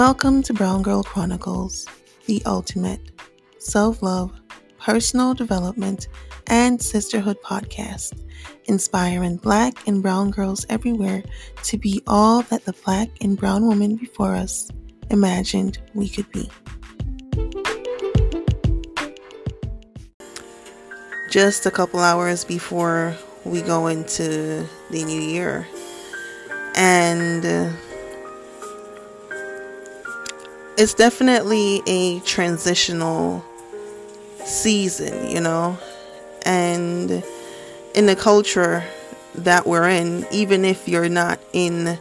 Welcome 0.00 0.42
to 0.44 0.54
Brown 0.54 0.80
Girl 0.80 1.02
Chronicles, 1.02 1.86
the 2.24 2.42
ultimate 2.46 3.02
self 3.58 4.02
love, 4.02 4.32
personal 4.78 5.34
development, 5.34 6.08
and 6.46 6.80
sisterhood 6.80 7.36
podcast, 7.42 8.18
inspiring 8.64 9.36
black 9.36 9.86
and 9.86 10.00
brown 10.02 10.30
girls 10.30 10.64
everywhere 10.70 11.22
to 11.64 11.76
be 11.76 12.00
all 12.06 12.40
that 12.44 12.64
the 12.64 12.72
black 12.82 13.10
and 13.20 13.36
brown 13.36 13.66
woman 13.66 13.96
before 13.96 14.34
us 14.34 14.70
imagined 15.10 15.82
we 15.92 16.08
could 16.08 16.30
be. 16.30 16.48
Just 21.30 21.66
a 21.66 21.70
couple 21.70 22.00
hours 22.00 22.46
before 22.46 23.14
we 23.44 23.60
go 23.60 23.88
into 23.88 24.66
the 24.90 25.04
new 25.04 25.20
year. 25.20 25.68
And 26.74 27.44
uh, 27.44 27.72
it's 30.80 30.94
definitely 30.94 31.82
a 31.86 32.20
transitional 32.20 33.44
season, 34.46 35.28
you 35.28 35.38
know, 35.38 35.78
and 36.46 37.22
in 37.94 38.06
the 38.06 38.16
culture 38.16 38.82
that 39.34 39.66
we're 39.66 39.90
in, 39.90 40.26
even 40.32 40.64
if 40.64 40.88
you're 40.88 41.10
not 41.10 41.38
in 41.52 41.98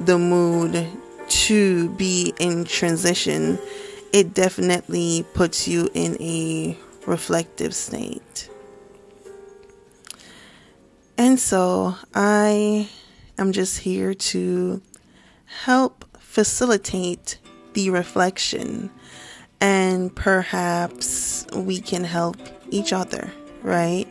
the 0.00 0.18
mood 0.18 0.88
to 1.28 1.88
be 1.90 2.34
in 2.40 2.64
transition, 2.64 3.60
it 4.12 4.34
definitely 4.34 5.24
puts 5.32 5.68
you 5.68 5.88
in 5.94 6.20
a 6.20 6.76
reflective 7.06 7.72
state. 7.76 8.50
And 11.16 11.38
so 11.38 11.94
I 12.12 12.88
am 13.38 13.52
just 13.52 13.78
here 13.78 14.14
to 14.14 14.82
help 15.44 16.04
facilitate 16.18 17.38
the 17.76 17.90
reflection 17.90 18.90
and 19.60 20.14
perhaps 20.16 21.46
we 21.54 21.78
can 21.78 22.04
help 22.04 22.38
each 22.70 22.92
other, 22.92 23.30
right? 23.62 24.06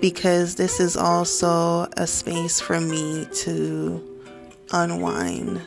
Because 0.00 0.54
this 0.54 0.78
is 0.78 0.96
also 0.96 1.88
a 1.96 2.06
space 2.06 2.60
for 2.60 2.80
me 2.80 3.26
to 3.42 4.00
unwind 4.72 5.60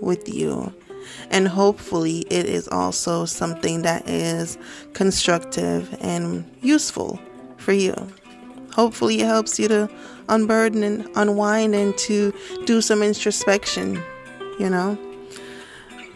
with 0.00 0.28
you. 0.28 0.74
And 1.30 1.46
hopefully, 1.46 2.20
it 2.30 2.46
is 2.46 2.66
also 2.68 3.24
something 3.24 3.82
that 3.82 4.08
is 4.08 4.58
constructive 4.94 5.96
and 6.00 6.44
useful 6.60 7.20
for 7.56 7.72
you. 7.72 7.94
Hopefully, 8.72 9.20
it 9.20 9.26
helps 9.26 9.60
you 9.60 9.68
to 9.68 9.88
unburden 10.28 10.82
and 10.82 11.08
unwind 11.14 11.74
and 11.76 11.96
to 11.98 12.34
do 12.64 12.80
some 12.80 13.00
introspection, 13.00 14.02
you 14.58 14.68
know? 14.68 14.98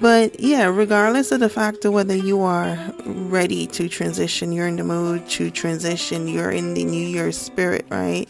But 0.01 0.39
yeah, 0.39 0.67
regardless 0.67 1.33
of 1.33 1.41
the 1.41 1.49
fact 1.49 1.85
of 1.85 1.93
whether 1.93 2.15
you 2.15 2.43
are 2.43 2.79
ready 3.05 3.67
to 3.69 3.89
transition, 3.89 4.53
you're 4.53 4.69
in 4.69 4.77
the 4.77 4.85
mood 4.85 5.29
to 5.31 5.51
transition, 5.51 6.29
you're 6.29 6.53
in 6.53 6.75
the 6.75 6.85
New 6.85 7.07
Year 7.07 7.33
spirit, 7.33 7.85
right? 7.91 8.29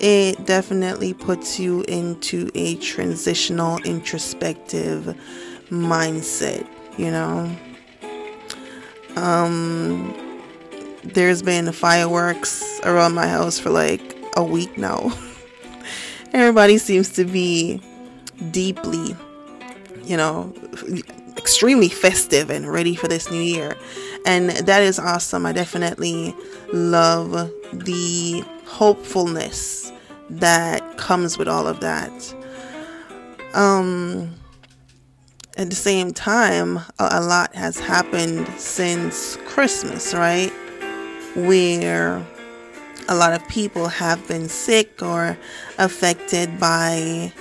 It 0.00 0.46
definitely 0.46 1.12
puts 1.12 1.60
you 1.60 1.82
into 1.82 2.50
a 2.54 2.76
transitional, 2.76 3.76
introspective 3.82 5.14
mindset, 5.68 6.66
you 6.96 7.10
know? 7.10 7.54
Um, 9.16 10.14
there's 11.04 11.42
been 11.42 11.70
fireworks 11.72 12.80
around 12.84 13.14
my 13.14 13.28
house 13.28 13.58
for 13.58 13.68
like 13.68 14.16
a 14.38 14.42
week 14.42 14.78
now. 14.78 15.12
Everybody 16.32 16.78
seems 16.78 17.10
to 17.10 17.26
be 17.26 17.82
deeply 18.50 19.14
you 20.04 20.16
know, 20.16 20.52
extremely 21.36 21.88
festive 21.88 22.50
and 22.50 22.70
ready 22.70 22.94
for 22.94 23.08
this 23.08 23.30
new 23.30 23.40
year. 23.40 23.76
And 24.26 24.50
that 24.50 24.82
is 24.82 24.98
awesome. 24.98 25.46
I 25.46 25.52
definitely 25.52 26.34
love 26.72 27.50
the 27.72 28.44
hopefulness 28.66 29.92
that 30.28 30.96
comes 30.98 31.38
with 31.38 31.48
all 31.48 31.66
of 31.66 31.80
that. 31.80 32.34
Um, 33.54 34.34
at 35.56 35.70
the 35.70 35.76
same 35.76 36.12
time, 36.12 36.76
a, 36.76 37.08
a 37.12 37.20
lot 37.20 37.54
has 37.54 37.78
happened 37.78 38.48
since 38.56 39.36
Christmas, 39.46 40.14
right? 40.14 40.52
Where 41.34 42.24
a 43.08 43.14
lot 43.14 43.32
of 43.32 43.46
people 43.48 43.88
have 43.88 44.26
been 44.28 44.48
sick 44.48 45.02
or 45.02 45.36
affected 45.78 46.60
by 46.60 47.32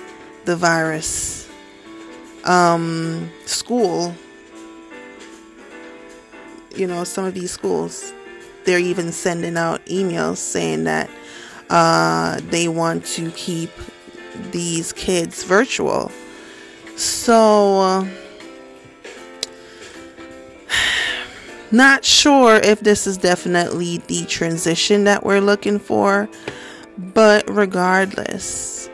the 0.45 0.55
virus 0.55 1.38
um, 2.45 3.29
school, 3.45 4.13
you 6.75 6.87
know, 6.87 7.03
some 7.03 7.25
of 7.25 7.33
these 7.33 7.51
schools, 7.51 8.13
they're 8.65 8.79
even 8.79 9.11
sending 9.11 9.57
out 9.57 9.85
emails 9.85 10.37
saying 10.37 10.85
that 10.85 11.09
uh, 11.69 12.39
they 12.49 12.67
want 12.67 13.05
to 13.05 13.31
keep 13.31 13.71
these 14.51 14.93
kids 14.93 15.43
virtual. 15.43 16.11
So, 16.95 17.79
uh, 17.79 18.07
not 21.71 22.03
sure 22.05 22.55
if 22.55 22.81
this 22.81 23.07
is 23.07 23.17
definitely 23.17 23.97
the 24.07 24.25
transition 24.25 25.03
that 25.05 25.23
we're 25.23 25.41
looking 25.41 25.79
for, 25.79 26.29
but 26.97 27.49
regardless, 27.49 28.89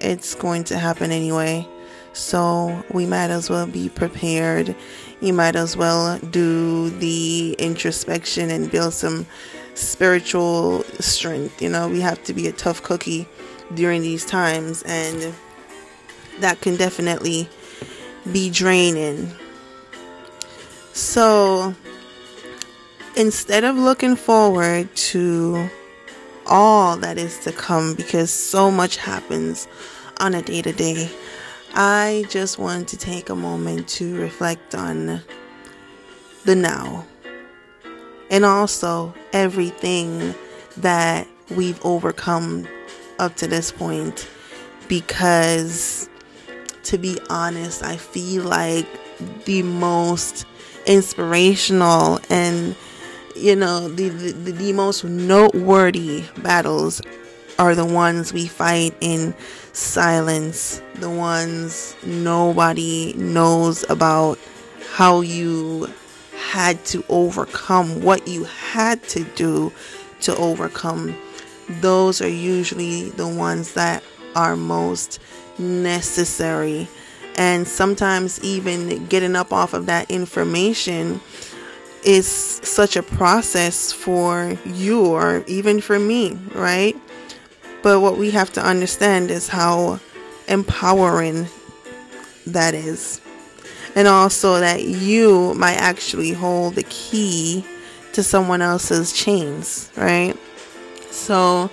it's 0.00 0.34
going 0.34 0.64
to 0.64 0.78
happen 0.78 1.10
anyway. 1.10 1.66
So 2.18 2.84
we 2.90 3.06
might 3.06 3.30
as 3.30 3.48
well 3.48 3.66
be 3.68 3.88
prepared. 3.88 4.74
You 5.20 5.32
might 5.32 5.54
as 5.54 5.76
well 5.76 6.18
do 6.18 6.90
the 6.90 7.54
introspection 7.60 8.50
and 8.50 8.68
build 8.68 8.92
some 8.92 9.24
spiritual 9.74 10.82
strength. 10.98 11.62
You 11.62 11.68
know, 11.68 11.88
we 11.88 12.00
have 12.00 12.22
to 12.24 12.34
be 12.34 12.48
a 12.48 12.52
tough 12.52 12.82
cookie 12.82 13.28
during 13.74 14.02
these 14.02 14.26
times, 14.26 14.82
and 14.82 15.32
that 16.40 16.60
can 16.60 16.74
definitely 16.76 17.48
be 18.32 18.50
draining. 18.50 19.32
So 20.94 21.72
instead 23.14 23.62
of 23.62 23.76
looking 23.76 24.16
forward 24.16 24.94
to 24.96 25.70
all 26.46 26.96
that 26.96 27.16
is 27.16 27.38
to 27.44 27.52
come, 27.52 27.94
because 27.94 28.32
so 28.32 28.72
much 28.72 28.96
happens 28.96 29.68
on 30.18 30.34
a 30.34 30.42
day 30.42 30.62
to 30.62 30.72
day 30.72 31.08
I 31.74 32.24
just 32.28 32.58
want 32.58 32.88
to 32.88 32.96
take 32.96 33.28
a 33.28 33.36
moment 33.36 33.88
to 33.88 34.16
reflect 34.16 34.74
on 34.74 35.22
the 36.44 36.56
now 36.56 37.06
and 38.30 38.44
also 38.44 39.14
everything 39.32 40.34
that 40.78 41.26
we've 41.56 41.84
overcome 41.84 42.66
up 43.18 43.36
to 43.36 43.46
this 43.46 43.72
point 43.72 44.28
because 44.88 46.08
to 46.84 46.96
be 46.96 47.18
honest, 47.28 47.82
I 47.82 47.96
feel 47.96 48.44
like 48.44 48.86
the 49.44 49.62
most 49.62 50.46
inspirational 50.86 52.18
and 52.30 52.74
you 53.36 53.54
know 53.54 53.88
the, 53.88 54.08
the, 54.08 54.52
the 54.52 54.72
most 54.72 55.04
noteworthy 55.04 56.24
battles 56.38 57.02
are 57.58 57.74
the 57.74 57.84
ones 57.84 58.32
we 58.32 58.46
fight 58.46 58.94
in 59.00 59.34
silence, 59.78 60.82
the 60.96 61.08
ones 61.08 61.96
nobody 62.04 63.12
knows 63.14 63.88
about, 63.88 64.38
how 64.92 65.20
you 65.20 65.88
had 66.50 66.84
to 66.86 67.04
overcome, 67.08 68.02
what 68.02 68.26
you 68.26 68.44
had 68.44 69.02
to 69.04 69.22
do 69.36 69.72
to 70.20 70.34
overcome. 70.36 71.16
Those 71.80 72.20
are 72.20 72.28
usually 72.28 73.10
the 73.10 73.28
ones 73.28 73.74
that 73.74 74.02
are 74.34 74.56
most 74.56 75.20
necessary. 75.58 76.88
And 77.36 77.68
sometimes, 77.68 78.42
even 78.42 79.06
getting 79.06 79.36
up 79.36 79.52
off 79.52 79.74
of 79.74 79.86
that 79.86 80.10
information 80.10 81.20
is 82.04 82.26
such 82.26 82.96
a 82.96 83.02
process 83.02 83.92
for 83.92 84.56
you 84.64 85.06
or 85.06 85.44
even 85.46 85.80
for 85.80 85.98
me, 85.98 86.36
right? 86.54 86.96
But 87.82 88.00
what 88.00 88.18
we 88.18 88.30
have 88.32 88.52
to 88.54 88.64
understand 88.64 89.30
is 89.30 89.48
how 89.48 90.00
empowering 90.48 91.46
that 92.46 92.74
is. 92.74 93.20
And 93.94 94.08
also 94.08 94.60
that 94.60 94.82
you 94.82 95.54
might 95.54 95.76
actually 95.76 96.32
hold 96.32 96.74
the 96.74 96.84
key 96.84 97.64
to 98.12 98.22
someone 98.22 98.62
else's 98.62 99.12
chains, 99.12 99.90
right? 99.96 100.36
So 101.10 101.70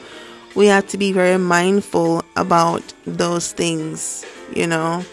we 0.55 0.67
have 0.67 0.87
to 0.89 0.97
be 0.97 1.11
very 1.11 1.37
mindful 1.37 2.23
about 2.35 2.93
those 3.05 3.51
things, 3.51 4.25
you 4.55 4.67
know, 4.67 5.03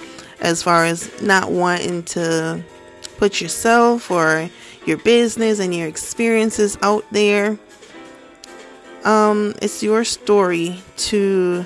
as 0.40 0.62
far 0.62 0.84
as 0.84 1.22
not 1.22 1.50
wanting 1.50 2.02
to 2.04 2.62
put 3.16 3.40
yourself 3.40 4.10
or 4.10 4.48
your 4.86 4.98
business 4.98 5.58
and 5.58 5.74
your 5.74 5.88
experiences 5.88 6.76
out 6.82 7.04
there 7.12 7.58
um, 9.04 9.54
it's 9.60 9.82
your 9.82 10.04
story 10.04 10.80
to 10.96 11.64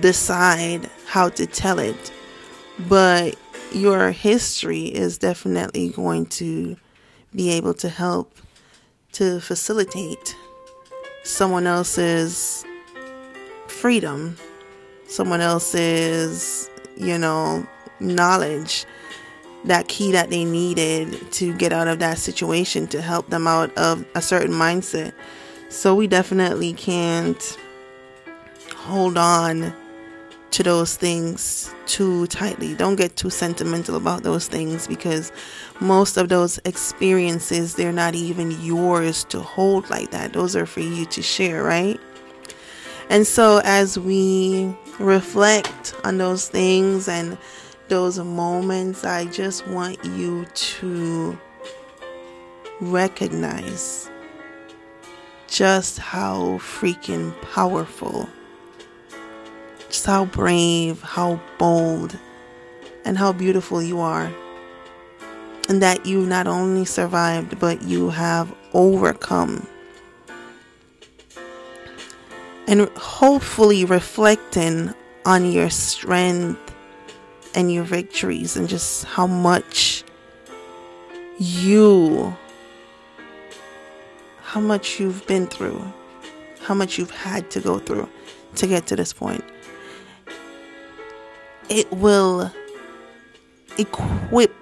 decide 0.00 0.88
how 1.06 1.28
to 1.30 1.46
tell 1.46 1.78
it, 1.78 2.12
but 2.88 3.36
your 3.72 4.10
history 4.10 4.84
is 4.84 5.18
definitely 5.18 5.90
going 5.90 6.26
to 6.26 6.76
be 7.34 7.50
able 7.50 7.74
to 7.74 7.88
help 7.88 8.34
to 9.12 9.40
facilitate 9.40 10.36
someone 11.22 11.66
else's 11.66 12.64
freedom, 13.66 14.36
someone 15.06 15.40
else's, 15.40 16.70
you 16.96 17.18
know, 17.18 17.66
knowledge, 18.00 18.86
that 19.64 19.88
key 19.88 20.12
that 20.12 20.30
they 20.30 20.44
needed 20.44 21.30
to 21.32 21.52
get 21.54 21.72
out 21.72 21.88
of 21.88 21.98
that 21.98 22.18
situation 22.18 22.86
to 22.86 23.02
help 23.02 23.28
them 23.30 23.46
out 23.46 23.76
of 23.76 24.04
a 24.14 24.22
certain 24.22 24.52
mindset. 24.52 25.12
So 25.76 25.94
we 25.94 26.06
definitely 26.06 26.72
can't 26.72 27.58
hold 28.74 29.18
on 29.18 29.74
to 30.52 30.62
those 30.62 30.96
things 30.96 31.70
too 31.84 32.26
tightly. 32.28 32.74
Don't 32.74 32.96
get 32.96 33.16
too 33.16 33.28
sentimental 33.28 33.94
about 33.94 34.22
those 34.22 34.48
things 34.48 34.86
because 34.86 35.30
most 35.78 36.16
of 36.16 36.30
those 36.30 36.58
experiences 36.64 37.74
they're 37.74 37.92
not 37.92 38.14
even 38.14 38.52
yours 38.62 39.24
to 39.24 39.40
hold 39.42 39.90
like 39.90 40.10
that. 40.12 40.32
Those 40.32 40.56
are 40.56 40.64
for 40.64 40.80
you 40.80 41.04
to 41.04 41.20
share, 41.20 41.62
right? 41.62 42.00
And 43.10 43.26
so 43.26 43.60
as 43.62 43.98
we 43.98 44.74
reflect 44.98 45.94
on 46.04 46.16
those 46.16 46.48
things 46.48 47.06
and 47.06 47.36
those 47.88 48.18
moments, 48.18 49.04
I 49.04 49.26
just 49.26 49.68
want 49.68 50.02
you 50.02 50.46
to 50.46 51.38
recognize 52.80 54.08
just 55.48 55.98
how 55.98 56.58
freaking 56.58 57.34
powerful 57.40 58.28
just 59.88 60.06
how 60.06 60.26
brave, 60.26 61.00
how 61.00 61.40
bold, 61.58 62.18
and 63.04 63.16
how 63.16 63.32
beautiful 63.32 63.82
you 63.82 64.00
are. 64.00 64.30
And 65.68 65.82
that 65.82 66.06
you 66.06 66.26
not 66.26 66.46
only 66.46 66.84
survived, 66.84 67.58
but 67.58 67.82
you 67.82 68.10
have 68.10 68.54
overcome. 68.72 69.66
And 72.68 72.88
hopefully 72.90 73.84
reflecting 73.84 74.92
on 75.24 75.50
your 75.50 75.70
strength 75.70 76.74
and 77.54 77.72
your 77.72 77.84
victories 77.84 78.56
and 78.56 78.68
just 78.68 79.04
how 79.04 79.26
much 79.26 80.04
you, 81.38 82.36
how 84.46 84.60
much 84.60 84.98
you've 84.98 85.26
been 85.26 85.46
through, 85.46 85.82
how 86.62 86.74
much 86.74 86.98
you've 86.98 87.10
had 87.10 87.50
to 87.50 87.60
go 87.60 87.78
through 87.78 88.08
to 88.54 88.66
get 88.66 88.86
to 88.86 88.96
this 88.96 89.12
point 89.12 89.44
it 91.68 91.90
will 91.92 92.50
equip, 93.78 94.54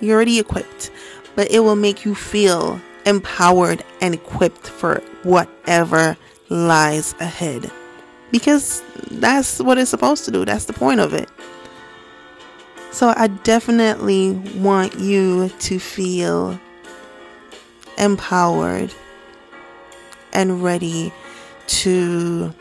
you're 0.00 0.16
already 0.16 0.38
equipped, 0.38 0.90
but 1.34 1.50
it 1.50 1.60
will 1.60 1.76
make 1.76 2.04
you 2.04 2.14
feel 2.14 2.80
empowered 3.06 3.82
and 4.00 4.14
equipped 4.14 4.68
for 4.68 5.02
whatever 5.22 6.16
lies 6.48 7.14
ahead. 7.20 7.70
Because 8.30 8.82
that's 9.10 9.58
what 9.60 9.78
it's 9.78 9.90
supposed 9.90 10.24
to 10.24 10.30
do, 10.30 10.44
that's 10.44 10.66
the 10.66 10.72
point 10.72 11.00
of 11.00 11.12
it. 11.12 11.28
So 12.90 13.12
I 13.16 13.28
definitely 13.28 14.32
want 14.56 14.98
you 14.98 15.48
to 15.48 15.78
feel 15.78 16.58
empowered 17.98 18.92
and 20.32 20.62
ready 20.62 21.12
to 21.66 22.52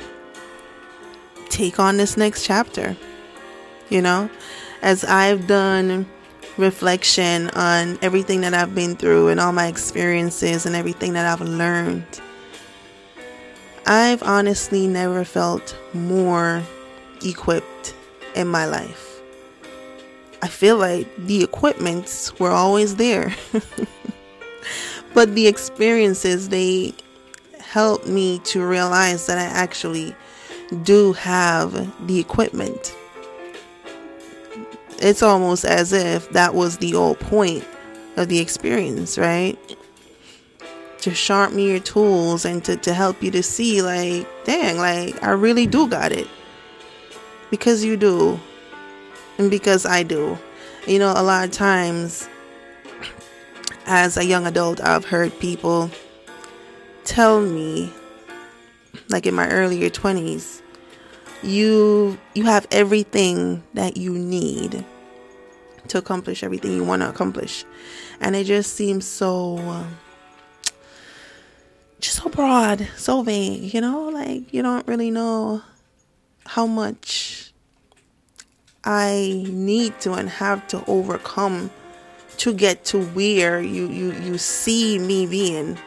take 1.49 1.79
on 1.79 1.97
this 1.97 2.17
next 2.17 2.45
chapter 2.45 2.95
you 3.91 4.01
know, 4.01 4.29
as 4.81 5.03
I've 5.03 5.45
done 5.45 6.07
reflection 6.57 7.49
on 7.51 7.99
everything 8.01 8.41
that 8.41 8.53
I've 8.53 8.73
been 8.73 8.95
through 8.95 9.27
and 9.27 9.39
all 9.39 9.51
my 9.51 9.67
experiences 9.67 10.65
and 10.65 10.75
everything 10.75 11.13
that 11.13 11.25
I've 11.25 11.45
learned. 11.47 12.21
I've 13.85 14.23
honestly 14.23 14.87
never 14.87 15.23
felt 15.23 15.77
more 15.93 16.63
equipped 17.23 17.93
in 18.35 18.47
my 18.47 18.65
life. 18.65 19.21
I 20.41 20.47
feel 20.47 20.77
like 20.77 21.07
the 21.17 21.43
equipments 21.43 22.37
were 22.39 22.51
always 22.51 22.95
there. 22.95 23.35
but 25.13 25.35
the 25.35 25.47
experiences 25.47 26.49
they 26.49 26.93
helped 27.71 28.07
me 28.07 28.39
to 28.39 28.65
realize 28.65 29.25
that 29.27 29.37
I 29.37 29.43
actually 29.43 30.15
do 30.83 31.13
have 31.13 32.07
the 32.07 32.19
equipment 32.19 32.95
it's 35.01 35.23
almost 35.23 35.65
as 35.65 35.91
if 35.91 36.29
that 36.29 36.53
was 36.53 36.77
the 36.77 36.91
whole 36.91 37.15
point 37.15 37.65
of 38.17 38.29
the 38.29 38.39
experience, 38.39 39.17
right? 39.17 39.57
To 40.99 41.13
sharpen 41.15 41.59
your 41.59 41.79
tools 41.79 42.45
and 42.45 42.63
to, 42.65 42.77
to 42.77 42.93
help 42.93 43.23
you 43.23 43.31
to 43.31 43.41
see, 43.41 43.81
like, 43.81 44.27
dang, 44.45 44.77
like, 44.77 45.21
I 45.23 45.31
really 45.31 45.65
do 45.65 45.87
got 45.87 46.11
it. 46.11 46.27
Because 47.49 47.83
you 47.83 47.97
do. 47.97 48.39
And 49.39 49.49
because 49.49 49.85
I 49.85 50.03
do. 50.03 50.37
You 50.85 50.99
know, 50.99 51.13
a 51.15 51.23
lot 51.23 51.45
of 51.45 51.51
times, 51.51 52.29
as 53.87 54.17
a 54.17 54.25
young 54.25 54.45
adult, 54.45 54.79
I've 54.81 55.05
heard 55.05 55.37
people 55.39 55.89
tell 57.03 57.41
me, 57.41 57.91
like 59.09 59.25
in 59.25 59.33
my 59.33 59.49
earlier 59.49 59.89
20s, 59.89 60.61
you 61.43 62.17
you 62.35 62.43
have 62.43 62.67
everything 62.71 63.63
that 63.73 63.97
you 63.97 64.13
need 64.13 64.85
to 65.87 65.97
accomplish 65.97 66.43
everything 66.43 66.73
you 66.73 66.83
want 66.83 67.01
to 67.01 67.09
accomplish. 67.09 67.65
And 68.19 68.35
it 68.35 68.45
just 68.45 68.73
seems 68.73 69.05
so 69.05 69.85
just 71.99 72.17
so 72.17 72.29
broad 72.29 72.87
so 72.97 73.21
vague 73.21 73.73
you 73.73 73.81
know? 73.81 74.09
Like 74.09 74.53
you 74.53 74.61
don't 74.61 74.87
really 74.87 75.11
know 75.11 75.61
how 76.45 76.65
much 76.65 77.53
i 78.83 79.45
need 79.47 79.97
to 79.99 80.13
and 80.13 80.27
have 80.27 80.67
to 80.67 80.83
overcome 80.87 81.69
to 82.37 82.51
get 82.51 82.83
to 82.83 83.03
where 83.09 83.61
you 83.61 83.87
you 83.87 84.11
you 84.23 84.37
see 84.37 84.97
me 84.97 85.27
being 85.27 85.77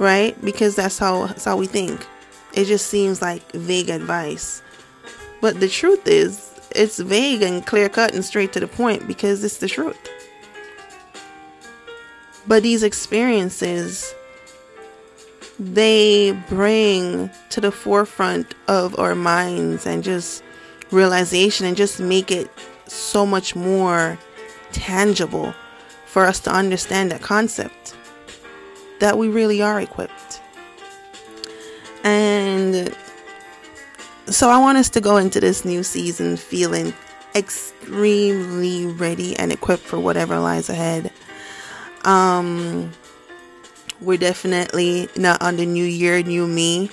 right 0.00 0.34
because 0.42 0.74
that's 0.74 0.98
how 0.98 1.26
that's 1.26 1.44
how 1.44 1.56
we 1.56 1.66
think 1.66 2.04
it 2.52 2.64
just 2.64 2.86
seems 2.86 3.22
like 3.22 3.50
vague 3.52 3.90
advice. 3.90 4.62
But 5.40 5.60
the 5.60 5.68
truth 5.68 6.06
is, 6.06 6.50
it's 6.74 6.98
vague 6.98 7.42
and 7.42 7.64
clear 7.64 7.88
cut 7.88 8.14
and 8.14 8.24
straight 8.24 8.52
to 8.54 8.60
the 8.60 8.66
point 8.66 9.06
because 9.06 9.44
it's 9.44 9.58
the 9.58 9.68
truth. 9.68 9.96
But 12.46 12.62
these 12.62 12.82
experiences, 12.82 14.14
they 15.58 16.32
bring 16.48 17.30
to 17.50 17.60
the 17.60 17.70
forefront 17.70 18.54
of 18.66 18.98
our 18.98 19.14
minds 19.14 19.86
and 19.86 20.02
just 20.02 20.42
realization 20.90 21.66
and 21.66 21.76
just 21.76 22.00
make 22.00 22.30
it 22.30 22.50
so 22.86 23.24
much 23.24 23.54
more 23.54 24.18
tangible 24.72 25.54
for 26.06 26.26
us 26.26 26.40
to 26.40 26.52
understand 26.52 27.12
that 27.12 27.20
concept 27.20 27.94
that 29.00 29.18
we 29.18 29.28
really 29.28 29.60
are 29.60 29.80
equipped. 29.80 30.40
And 32.04 32.94
so 34.26 34.48
I 34.48 34.58
want 34.58 34.78
us 34.78 34.88
to 34.90 35.00
go 35.00 35.16
into 35.16 35.40
this 35.40 35.64
new 35.64 35.82
season 35.82 36.36
feeling 36.36 36.94
extremely 37.34 38.86
ready 38.86 39.36
and 39.36 39.52
equipped 39.52 39.82
for 39.82 39.98
whatever 39.98 40.38
lies 40.38 40.68
ahead. 40.68 41.10
Um, 42.04 42.92
we're 44.00 44.18
definitely 44.18 45.08
not 45.16 45.42
on 45.42 45.56
the 45.56 45.66
new 45.66 45.84
year, 45.84 46.22
new 46.22 46.46
me, 46.46 46.90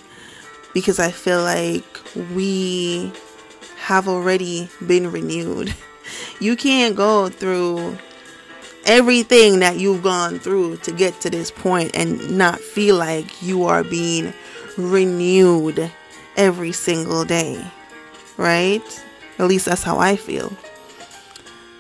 because 0.74 1.00
I 1.00 1.12
feel 1.12 1.42
like 1.42 1.86
we 2.34 3.12
have 3.78 4.08
already 4.08 4.70
been 4.86 5.12
renewed. 5.12 5.74
You 6.40 6.56
can't 6.56 6.96
go 6.96 7.28
through 7.30 7.98
everything 8.88 9.60
that 9.60 9.78
you've 9.78 10.02
gone 10.02 10.40
through 10.40 10.78
to 10.78 10.92
get 10.92 11.20
to 11.22 11.30
this 11.30 11.52
point 11.52 11.92
and 11.94 12.38
not 12.38 12.60
feel 12.60 12.96
like 12.96 13.42
you 13.44 13.66
are 13.66 13.84
being 13.84 14.34
renewed 14.78 15.92
every 16.38 16.72
single 16.72 17.26
day, 17.26 17.64
right? 18.38 19.06
At 19.38 19.48
least 19.48 19.66
that's 19.66 19.84
how 19.84 20.00
I 20.00 20.16
feel. 20.16 20.52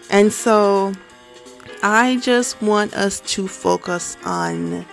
And 0.09 0.31
so 0.31 0.93
I 1.81 2.17
just 2.17 2.61
want 2.61 2.93
us 2.93 3.19
to 3.21 3.47
focus 3.47 4.17
on 4.25 4.85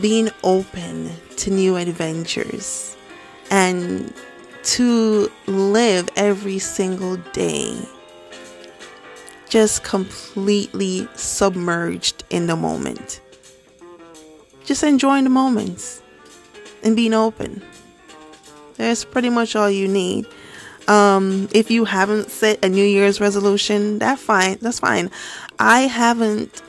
being 0.00 0.30
open 0.42 1.10
to 1.36 1.50
new 1.50 1.76
adventures 1.76 2.96
and 3.50 4.14
to 4.62 5.30
live 5.46 6.08
every 6.16 6.58
single 6.58 7.16
day 7.16 7.76
just 9.50 9.82
completely 9.82 11.06
submerged 11.14 12.24
in 12.30 12.46
the 12.46 12.56
moment. 12.56 13.20
Just 14.64 14.82
enjoying 14.82 15.24
the 15.24 15.30
moments 15.30 16.02
and 16.82 16.96
being 16.96 17.12
open. 17.12 17.62
That's 18.76 19.04
pretty 19.04 19.28
much 19.28 19.56
all 19.56 19.70
you 19.70 19.88
need. 19.88 20.26
Um, 20.88 21.48
if 21.52 21.70
you 21.70 21.84
haven't 21.84 22.30
set 22.30 22.64
a 22.64 22.68
New 22.68 22.84
Year's 22.84 23.20
resolution, 23.20 23.98
that's 23.98 24.22
fine. 24.22 24.58
That's 24.60 24.80
fine. 24.80 25.10
I 25.58 25.80
haven't 25.82 26.62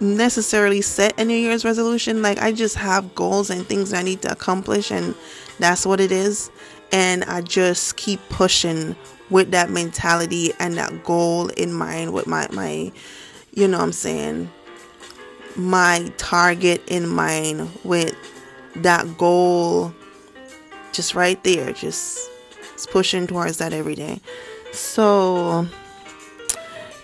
necessarily 0.00 0.82
set 0.82 1.18
a 1.18 1.24
New 1.24 1.36
Year's 1.36 1.64
resolution. 1.64 2.22
Like 2.22 2.38
I 2.38 2.52
just 2.52 2.74
have 2.74 3.14
goals 3.14 3.50
and 3.50 3.66
things 3.66 3.92
I 3.94 4.02
need 4.02 4.22
to 4.22 4.32
accomplish, 4.32 4.90
and 4.90 5.14
that's 5.58 5.86
what 5.86 6.00
it 6.00 6.12
is. 6.12 6.50
And 6.92 7.24
I 7.24 7.40
just 7.40 7.96
keep 7.96 8.20
pushing 8.28 8.96
with 9.30 9.50
that 9.50 9.70
mentality 9.70 10.52
and 10.58 10.76
that 10.76 11.04
goal 11.04 11.48
in 11.48 11.72
mind. 11.72 12.12
With 12.12 12.26
my 12.26 12.48
my, 12.52 12.92
you 13.52 13.68
know, 13.68 13.78
what 13.78 13.84
I'm 13.84 13.92
saying 13.92 14.50
my 15.56 16.12
target 16.18 16.82
in 16.86 17.08
mind. 17.08 17.70
With 17.84 18.14
that 18.76 19.16
goal, 19.16 19.92
just 20.92 21.14
right 21.14 21.42
there, 21.44 21.72
just 21.72 22.30
pushing 22.90 23.26
towards 23.26 23.58
that 23.58 23.72
every 23.72 23.94
day. 23.94 24.20
So 24.72 25.66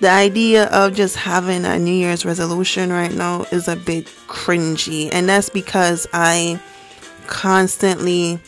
the 0.01 0.11
idea 0.11 0.67
of 0.67 0.95
just 0.95 1.17
having 1.17 1.65
a 1.65 1.79
New 1.79 1.95
Year's 1.95 2.25
resolution 2.25 2.93
right 2.93 3.13
now 3.13 3.47
is 3.51 3.69
a 3.69 3.77
bit 3.77 4.07
cringy, 4.29 5.09
and 5.13 5.29
that's 5.29 5.49
because 5.49 6.07
I 6.13 6.61
constantly 7.27 8.39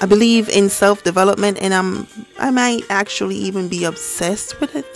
I 0.00 0.06
believe 0.06 0.48
in 0.48 0.70
self-development 0.70 1.58
and 1.60 1.74
I'm 1.74 2.06
I 2.38 2.50
might 2.50 2.84
actually 2.88 3.36
even 3.36 3.68
be 3.68 3.84
obsessed 3.84 4.60
with 4.60 4.74
it. 4.74 4.86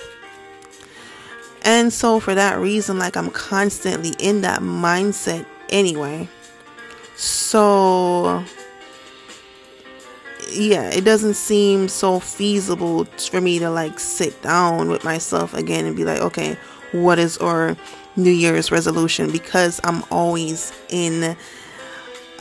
And 1.63 1.93
so 1.93 2.21
for 2.21 2.35
that 2.35 2.59
reason 2.59 2.99
like 2.99 3.17
I'm 3.17 3.31
constantly 3.31 4.15
in 4.19 4.41
that 4.43 4.61
mindset 4.61 5.47
anyway. 5.69 6.29
So 7.17 8.45
yeah, 10.51 10.91
it 10.91 11.05
doesn't 11.05 11.35
seem 11.35 11.89
so 11.89 12.21
feasible 12.21 13.05
for 13.05 13.41
me 13.41 13.59
to 13.59 13.71
like 13.71 13.99
sit 13.99 14.41
down 14.43 14.89
with 14.89 15.05
myself 15.05 15.53
again 15.55 15.85
and 15.85 15.97
be 15.97 16.05
like, 16.05 16.21
okay, 16.21 16.57
what 16.93 17.19
is 17.19 17.39
our 17.39 17.77
New 18.17 18.31
Year's 18.31 18.71
resolution? 18.71 19.31
Because 19.31 19.81
I'm 19.85 20.05
always 20.11 20.73
in 20.89 21.37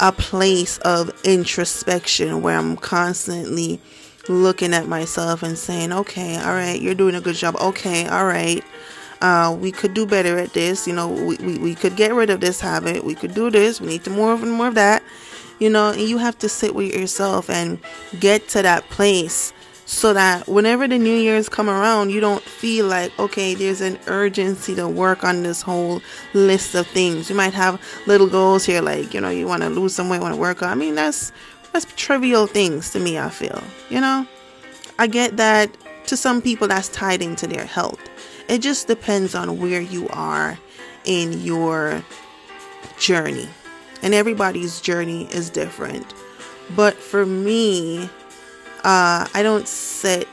a 0.04 0.12
place 0.12 0.78
of 0.80 1.10
introspection 1.24 2.44
where 2.44 2.60
I'm 2.60 2.78
constantly 2.78 3.82
looking 4.30 4.74
at 4.74 4.88
myself 4.88 5.42
and 5.42 5.58
saying, 5.58 5.92
okay, 5.92 6.38
all 6.38 6.54
right, 6.54 6.80
you're 6.80 6.94
doing 6.94 7.16
a 7.16 7.22
good 7.22 7.36
job. 7.36 7.56
Okay, 7.56 8.06
all 8.08 8.26
right. 8.28 8.64
Uh, 9.22 9.56
we 9.60 9.72
could 9.72 9.96
do 9.96 10.06
better 10.06 10.38
at 10.38 10.54
this. 10.54 10.86
You 10.86 10.94
know, 10.94 11.08
we, 11.08 11.38
we, 11.38 11.58
we 11.58 11.74
could 11.74 11.96
get 11.96 12.14
rid 12.14 12.30
of 12.30 12.42
this 12.42 12.60
habit. 12.60 13.04
We 13.04 13.16
could 13.16 13.34
do 13.34 13.50
this. 13.50 13.82
We 13.82 13.88
need 13.88 14.04
to 14.04 14.12
more 14.12 14.34
and 14.36 14.52
more 14.52 14.68
of 14.68 14.76
that 14.76 15.02
you 15.60 15.70
know, 15.70 15.92
and 15.92 16.02
you 16.02 16.18
have 16.18 16.38
to 16.40 16.50
sit 16.50 16.76
with 16.76 16.94
yourself 16.94 17.50
and 17.50 17.80
get 18.20 18.50
to 18.50 18.62
that 18.62 18.90
place 18.90 19.54
so 19.86 20.14
that 20.14 20.48
whenever 20.48 20.88
the 20.88 20.98
new 20.98 21.16
year's 21.16 21.50
come 21.50 21.70
around 21.70 22.10
you 22.10 22.20
don't 22.20 22.44
feel 22.44 22.86
like 22.86 23.18
okay 23.20 23.54
there's 23.54 23.82
an 23.82 24.00
urgency 24.08 24.74
to 24.76 24.88
work 24.88 25.24
on 25.24 25.44
this 25.44 25.62
whole 25.62 26.02
list 26.34 26.76
of 26.76 26.88
things. 26.88 27.30
You 27.30 27.36
might 27.36 27.54
have 27.54 27.82
little 28.08 28.28
goals 28.28 28.66
here 28.66 28.82
like 28.82 29.14
you 29.14 29.22
know 29.22 29.30
you 29.30 29.48
want 29.48 29.64
to 29.64 29.70
lose 29.70 29.94
some 29.94 30.10
weight 30.10 30.22
want 30.22 30.34
to 30.34 30.40
work 30.40 30.64
on 30.64 30.70
i 30.70 30.76
mean 30.76 30.96
that's 30.96 31.32
that's 31.72 31.86
trivial 31.96 32.48
things 32.48 32.92
to 32.92 33.00
me 33.00 33.18
i 33.18 33.30
feel 33.30 33.62
you 33.90 34.00
know? 34.00 34.28
I 35.00 35.08
get 35.08 35.38
that 35.38 35.76
to 36.08 36.18
some 36.18 36.42
people 36.42 36.68
that's 36.68 36.90
tied 36.90 37.22
into 37.22 37.48
their 37.48 37.66
health. 37.66 38.00
It 38.48 38.60
just 38.60 38.88
depends 38.88 39.36
on 39.36 39.60
where 39.60 39.82
you 39.82 40.08
are 40.10 40.58
in 41.06 41.42
your 41.42 42.04
journey. 43.00 43.48
And 44.02 44.14
everybody's 44.14 44.82
journey 44.82 45.26
is 45.32 45.50
different. 45.50 46.14
But 46.76 46.96
for 46.96 47.26
me, 47.26 48.10
uh, 48.84 49.28
I 49.34 49.42
don't 49.44 49.68
set 49.68 50.28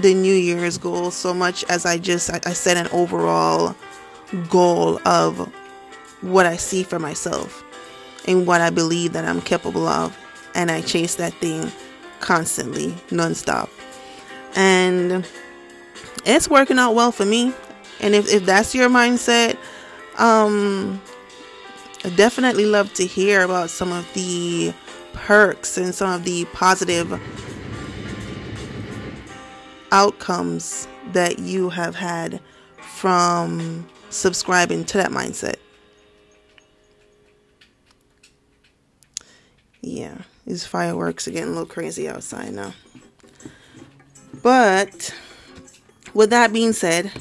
the 0.00 0.14
New 0.14 0.34
Year's 0.34 0.78
goal 0.78 1.10
so 1.10 1.34
much 1.34 1.64
as 1.64 1.84
I 1.84 1.98
just 1.98 2.30
I, 2.30 2.40
I 2.46 2.52
set 2.52 2.76
an 2.76 2.88
overall 2.92 3.74
goal 4.48 5.00
of 5.06 5.38
what 6.22 6.46
I 6.46 6.56
see 6.56 6.82
for 6.82 6.98
myself 6.98 7.64
and 8.26 8.46
what 8.46 8.60
I 8.60 8.70
believe 8.70 9.12
that 9.14 9.24
I'm 9.24 9.40
capable 9.40 9.86
of, 9.86 10.16
and 10.54 10.70
I 10.70 10.82
chase 10.82 11.16
that 11.16 11.34
thing 11.34 11.70
constantly, 12.20 12.88
nonstop, 13.08 13.68
and 14.54 15.26
it's 16.24 16.48
working 16.48 16.78
out 16.78 16.94
well 16.94 17.12
for 17.12 17.24
me. 17.24 17.54
And 18.00 18.14
if, 18.14 18.32
if 18.32 18.46
that's 18.46 18.74
your 18.74 18.88
mindset, 18.88 19.56
um, 20.18 21.00
I 22.04 22.10
definitely 22.10 22.64
love 22.64 22.92
to 22.94 23.06
hear 23.06 23.42
about 23.42 23.70
some 23.70 23.92
of 23.92 24.10
the 24.14 24.72
perks 25.20 25.76
and 25.76 25.94
some 25.94 26.10
of 26.10 26.24
the 26.24 26.44
positive 26.46 27.20
outcomes 29.92 30.88
that 31.12 31.38
you 31.38 31.68
have 31.68 31.94
had 31.94 32.40
from 32.80 33.86
subscribing 34.08 34.84
to 34.84 34.98
that 34.98 35.10
mindset. 35.10 35.56
Yeah, 39.82 40.18
these 40.46 40.66
fireworks 40.66 41.28
are 41.28 41.32
getting 41.32 41.48
a 41.48 41.52
little 41.52 41.66
crazy 41.66 42.08
outside 42.08 42.52
now. 42.52 42.74
But 44.42 45.14
with 46.14 46.30
that 46.30 46.52
being 46.52 46.72
said, 46.72 47.12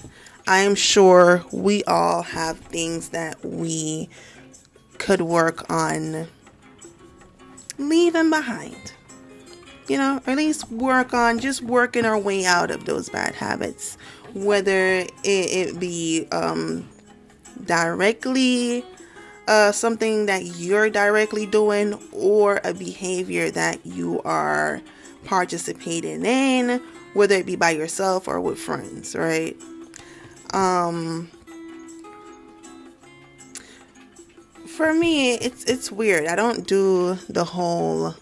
I 0.48 0.60
am 0.60 0.76
sure 0.76 1.44
we 1.52 1.84
all 1.84 2.22
have 2.24 2.58
things 2.60 3.10
that 3.10 3.44
we 3.44 4.10
could 4.98 5.22
work 5.22 5.70
on 5.70 6.28
leaving 7.80 8.30
behind. 8.30 8.94
You 9.88 9.98
know, 9.98 10.22
at 10.28 10.38
least 10.38 10.70
work 10.72 11.16
on 11.16 11.40
just 11.40 11.64
working 11.64 12.06
our 12.06 12.18
way 12.18 12.46
out 12.46 12.70
of 12.70 12.86
those 12.86 13.10
bad 13.10 13.34
habits, 13.34 13.98
whether 14.36 15.00
it, 15.00 15.10
it 15.24 15.80
be 15.80 16.28
um, 16.32 16.88
directly 17.66 18.86
uh, 19.48 19.72
something 19.72 20.28
that 20.28 20.46
you're 20.60 20.92
directly 20.92 21.48
doing 21.48 22.00
or 22.12 22.62
a 22.64 22.72
behavior 22.72 23.50
that 23.50 23.84
you 23.84 24.22
are 24.22 24.80
participating 25.26 26.24
in, 26.24 26.80
whether 27.14 27.36
it 27.36 27.48
be 27.48 27.56
by 27.56 27.72
yourself 27.72 28.28
or 28.28 28.40
with 28.40 28.60
friends, 28.60 29.16
right? 29.16 29.58
Um, 30.54 31.32
for 34.80 34.94
me, 34.94 35.34
it's 35.34 35.66
it's 35.66 35.92
weird. 35.92 36.26
I 36.26 36.38
don't 36.38 36.66
do 36.66 37.16
the 37.28 37.44
whole 37.44 38.16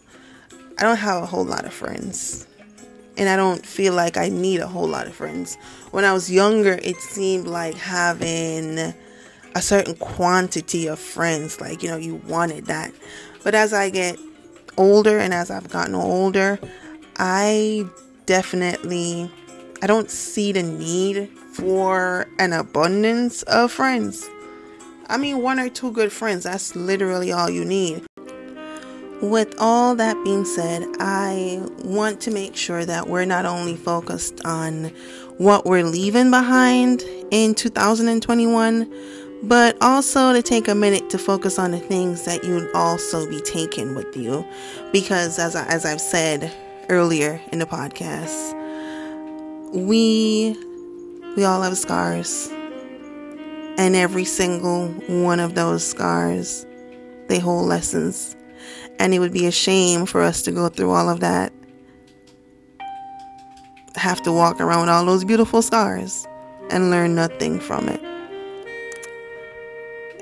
I 0.80 0.82
don't 0.82 0.98
have 0.98 1.22
a 1.22 1.26
whole 1.28 1.46
lot 1.46 1.66
of 1.66 1.72
friends. 1.72 2.48
And 3.16 3.30
I 3.30 3.36
don't 3.36 3.64
feel 3.64 3.94
like 3.94 4.18
I 4.18 4.30
need 4.30 4.62
a 4.62 4.66
whole 4.66 4.88
lot 4.88 5.06
of 5.06 5.14
friends. 5.14 5.56
When 5.92 6.04
I 6.04 6.14
was 6.14 6.32
younger, 6.32 6.80
it 6.82 6.96
seemed 6.96 7.48
like 7.48 7.76
having 7.76 8.80
a 9.54 9.62
certain 9.62 9.94
quantity 9.98 10.88
of 10.88 10.98
friends, 10.98 11.62
like, 11.62 11.84
you 11.84 11.90
know, 11.90 11.98
you 11.98 12.16
wanted 12.16 12.66
that. 12.66 12.92
But 13.44 13.54
as 13.54 13.72
I 13.72 13.92
get 13.92 14.18
older 14.78 15.20
and 15.20 15.36
as 15.36 15.52
I've 15.52 15.70
gotten 15.70 15.94
older, 15.94 16.58
I 17.18 17.86
definitely 18.26 19.30
I 19.84 19.86
don't 19.86 20.10
see 20.10 20.54
the 20.54 20.64
need 20.64 21.30
for 21.54 22.26
an 22.40 22.52
abundance 22.52 23.44
of 23.44 23.72
friends. 23.72 24.28
I 25.10 25.18
mean, 25.18 25.42
one 25.42 25.58
or 25.58 25.70
two 25.70 25.92
good 25.92 26.12
friends, 26.12 26.44
that's 26.44 26.76
literally 26.76 27.32
all 27.32 27.50
you 27.50 27.64
need. 27.64 28.06
With 29.22 29.56
all 29.58 29.96
that 29.96 30.22
being 30.26 30.44
said, 30.44 30.86
I 31.00 31.62
want 31.84 32.20
to 32.22 32.32
make 32.32 32.58
sure 32.58 32.86
that 32.86 33.08
we're 33.08 33.26
not 33.26 33.46
only 33.46 33.78
focused 33.78 34.42
on 34.44 34.92
what 35.38 35.66
we're 35.66 35.86
leaving 35.86 36.30
behind 36.30 37.04
in 37.32 37.56
2021, 37.56 38.94
but 39.44 39.78
also 39.82 40.34
to 40.34 40.42
take 40.42 40.68
a 40.68 40.76
minute 40.76 41.10
to 41.12 41.18
focus 41.18 41.58
on 41.58 41.72
the 41.72 41.80
things 41.80 42.26
that 42.26 42.44
you'd 42.44 42.70
also 42.76 43.30
be 43.30 43.40
taking 43.40 43.96
with 43.96 44.16
you. 44.16 44.46
Because 44.92 45.40
as, 45.40 45.56
I, 45.56 45.66
as 45.68 45.86
I've 45.86 46.02
said 46.02 46.54
earlier 46.90 47.40
in 47.54 47.60
the 47.60 47.66
podcast, 47.66 48.54
we 49.74 50.58
we 51.36 51.44
all 51.44 51.62
have 51.62 51.78
scars 51.78 52.52
and 53.78 53.96
every 53.96 54.26
single 54.26 54.88
one 55.08 55.40
of 55.40 55.56
those 55.56 55.86
scars, 55.86 56.66
they 57.28 57.40
hold 57.40 57.68
lessons. 57.68 58.36
And 59.00 59.14
it 59.14 59.20
would 59.20 59.32
be 59.32 59.46
a 59.46 59.52
shame 59.52 60.08
for 60.08 60.22
us 60.22 60.42
to 60.44 60.52
go 60.52 60.70
through 60.70 60.92
all 60.92 61.08
of 61.08 61.20
that, 61.20 61.54
have 63.96 64.22
to 64.24 64.32
walk 64.32 64.60
around 64.60 64.82
with 64.82 64.90
all 64.90 65.06
those 65.06 65.24
beautiful 65.24 65.62
scars 65.62 66.28
and 66.72 66.90
learn 66.90 67.16
nothing 67.16 67.60
from 67.60 67.88
it. 67.88 68.02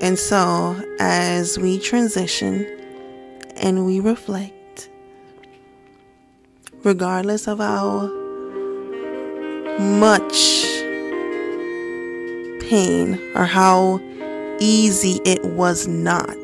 And 0.01 0.19
so, 0.19 0.75
as 0.99 1.57
we 1.57 1.79
transition 1.79 2.67
and 3.55 3.85
we 3.85 4.01
reflect, 4.01 4.89
regardless 6.83 7.47
of 7.47 7.59
how 7.59 8.07
much 9.79 10.64
pain 12.69 13.19
or 13.35 13.45
how 13.45 13.99
easy 14.59 15.19
it 15.25 15.43
was 15.45 15.87
not. 15.87 16.35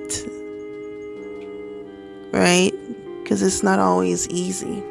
Right? 2.31 2.71
Because 3.23 3.41
it's 3.41 3.63
not 3.63 3.79
always 3.79 4.27
easy. 4.29 4.83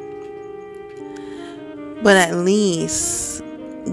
but 2.03 2.17
at 2.17 2.35
least 2.35 3.43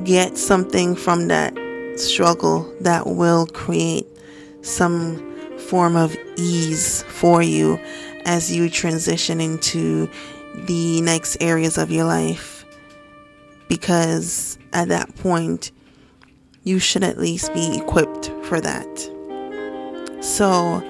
get 0.04 0.36
something 0.36 0.94
from 0.96 1.28
that 1.28 1.54
struggle 1.96 2.72
that 2.80 3.06
will 3.06 3.46
create 3.46 4.06
some 4.62 5.16
form 5.58 5.96
of 5.96 6.16
ease 6.36 7.02
for 7.08 7.42
you 7.42 7.78
as 8.24 8.54
you 8.54 8.70
transition 8.70 9.40
into 9.40 10.08
the 10.66 11.00
next 11.02 11.36
areas 11.40 11.76
of 11.78 11.90
your 11.90 12.04
life. 12.04 12.64
Because 13.68 14.58
at 14.72 14.88
that 14.88 15.14
point, 15.16 15.70
you 16.68 16.78
should 16.78 17.02
at 17.02 17.18
least 17.18 17.52
be 17.54 17.78
equipped 17.78 18.30
for 18.42 18.60
that. 18.60 18.98
So, 20.20 20.80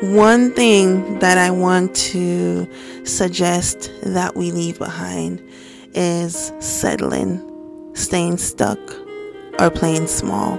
one 0.00 0.52
thing 0.54 1.18
that 1.18 1.36
I 1.36 1.50
want 1.50 1.94
to 1.96 2.66
suggest 3.04 3.92
that 4.02 4.36
we 4.36 4.52
leave 4.52 4.78
behind 4.78 5.42
is 5.92 6.52
settling, 6.60 7.42
staying 7.94 8.38
stuck, 8.38 8.78
or 9.60 9.70
playing 9.70 10.06
small. 10.06 10.58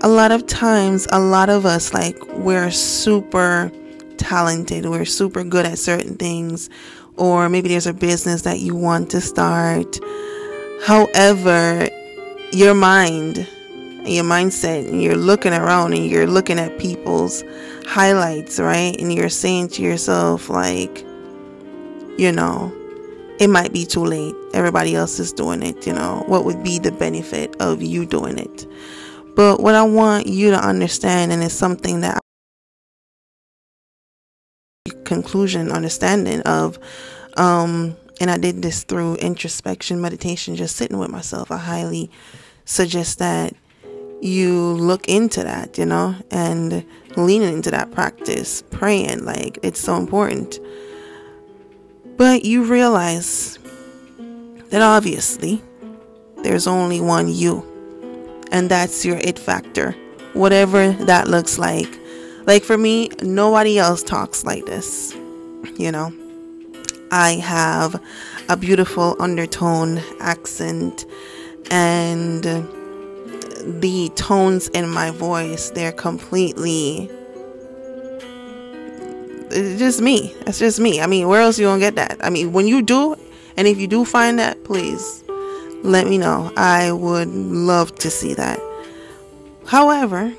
A 0.00 0.08
lot 0.08 0.32
of 0.32 0.46
times, 0.46 1.06
a 1.12 1.20
lot 1.20 1.50
of 1.50 1.66
us, 1.66 1.92
like, 1.92 2.16
we're 2.36 2.70
super 2.70 3.70
talented, 4.16 4.86
we're 4.86 5.04
super 5.04 5.44
good 5.44 5.66
at 5.66 5.78
certain 5.78 6.16
things, 6.16 6.70
or 7.16 7.50
maybe 7.50 7.68
there's 7.68 7.86
a 7.86 7.92
business 7.92 8.42
that 8.42 8.60
you 8.60 8.74
want 8.74 9.10
to 9.10 9.20
start. 9.20 9.98
However, 10.86 11.88
your 12.52 12.74
mind, 12.74 13.48
your 14.04 14.24
mindset, 14.24 14.88
and 14.88 15.02
you're 15.02 15.16
looking 15.16 15.52
around 15.52 15.94
and 15.94 16.06
you're 16.06 16.26
looking 16.26 16.58
at 16.58 16.78
people's 16.78 17.42
highlights, 17.86 18.60
right? 18.60 18.94
And 19.00 19.12
you're 19.12 19.28
saying 19.28 19.68
to 19.68 19.82
yourself, 19.82 20.50
like, 20.50 21.00
you 22.18 22.30
know, 22.30 22.72
it 23.40 23.48
might 23.48 23.72
be 23.72 23.84
too 23.86 24.04
late. 24.04 24.34
Everybody 24.52 24.94
else 24.94 25.18
is 25.18 25.32
doing 25.32 25.62
it, 25.62 25.86
you 25.86 25.92
know. 25.92 26.24
What 26.26 26.44
would 26.44 26.62
be 26.62 26.78
the 26.78 26.92
benefit 26.92 27.56
of 27.60 27.82
you 27.82 28.04
doing 28.06 28.38
it? 28.38 28.66
But 29.34 29.60
what 29.60 29.74
I 29.74 29.82
want 29.82 30.26
you 30.26 30.50
to 30.50 30.58
understand, 30.58 31.32
and 31.32 31.42
it's 31.42 31.54
something 31.54 32.02
that 32.02 32.20
conclusion, 35.04 35.72
understanding 35.72 36.42
of, 36.42 36.78
um, 37.38 37.96
and 38.20 38.30
I 38.30 38.38
did 38.38 38.62
this 38.62 38.84
through 38.84 39.16
introspection, 39.16 40.00
meditation, 40.00 40.56
just 40.56 40.76
sitting 40.76 40.98
with 40.98 41.10
myself. 41.10 41.50
I 41.50 41.58
highly 41.58 42.10
suggest 42.64 43.18
that 43.18 43.54
you 44.20 44.74
look 44.74 45.08
into 45.08 45.42
that, 45.42 45.76
you 45.78 45.84
know, 45.84 46.14
and 46.30 46.84
leaning 47.16 47.52
into 47.52 47.70
that 47.72 47.90
practice, 47.90 48.62
praying. 48.70 49.24
Like, 49.24 49.58
it's 49.62 49.80
so 49.80 49.96
important. 49.96 50.60
But 52.16 52.44
you 52.44 52.62
realize 52.64 53.58
that 54.70 54.80
obviously 54.80 55.62
there's 56.44 56.66
only 56.66 57.00
one 57.00 57.28
you, 57.28 57.66
and 58.52 58.70
that's 58.70 59.04
your 59.04 59.16
it 59.16 59.38
factor, 59.38 59.92
whatever 60.34 60.92
that 60.92 61.26
looks 61.26 61.58
like. 61.58 61.98
Like 62.46 62.62
for 62.62 62.78
me, 62.78 63.10
nobody 63.22 63.78
else 63.78 64.02
talks 64.02 64.44
like 64.44 64.66
this, 64.66 65.14
you 65.76 65.90
know. 65.90 66.12
I 67.12 67.34
have 67.34 68.02
a 68.48 68.56
beautiful 68.56 69.14
undertone 69.20 70.02
accent 70.18 71.04
and 71.70 72.42
the 72.42 74.10
tones 74.16 74.68
in 74.68 74.88
my 74.88 75.10
voice, 75.10 75.70
they're 75.70 75.92
completely 75.92 77.10
it's 79.54 79.78
just 79.78 80.00
me. 80.00 80.34
That's 80.44 80.58
just 80.58 80.80
me. 80.80 81.00
I 81.02 81.06
mean, 81.06 81.28
where 81.28 81.42
else 81.42 81.58
you 81.58 81.66
gonna 81.66 81.78
get 81.78 81.96
that? 81.96 82.16
I 82.20 82.30
mean, 82.30 82.52
when 82.52 82.66
you 82.66 82.80
do, 82.80 83.16
and 83.56 83.68
if 83.68 83.78
you 83.78 83.86
do 83.86 84.04
find 84.04 84.38
that, 84.38 84.64
please 84.64 85.22
let 85.82 86.06
me 86.06 86.16
know. 86.16 86.50
I 86.56 86.90
would 86.90 87.28
love 87.28 87.94
to 87.96 88.10
see 88.10 88.32
that. 88.34 88.58
However, 89.66 90.32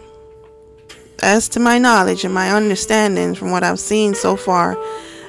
as 1.22 1.48
to 1.50 1.60
my 1.60 1.78
knowledge 1.78 2.26
and 2.26 2.34
my 2.34 2.52
understanding 2.52 3.36
from 3.36 3.52
what 3.52 3.64
I've 3.64 3.80
seen 3.80 4.16
so 4.16 4.36
far, 4.36 4.78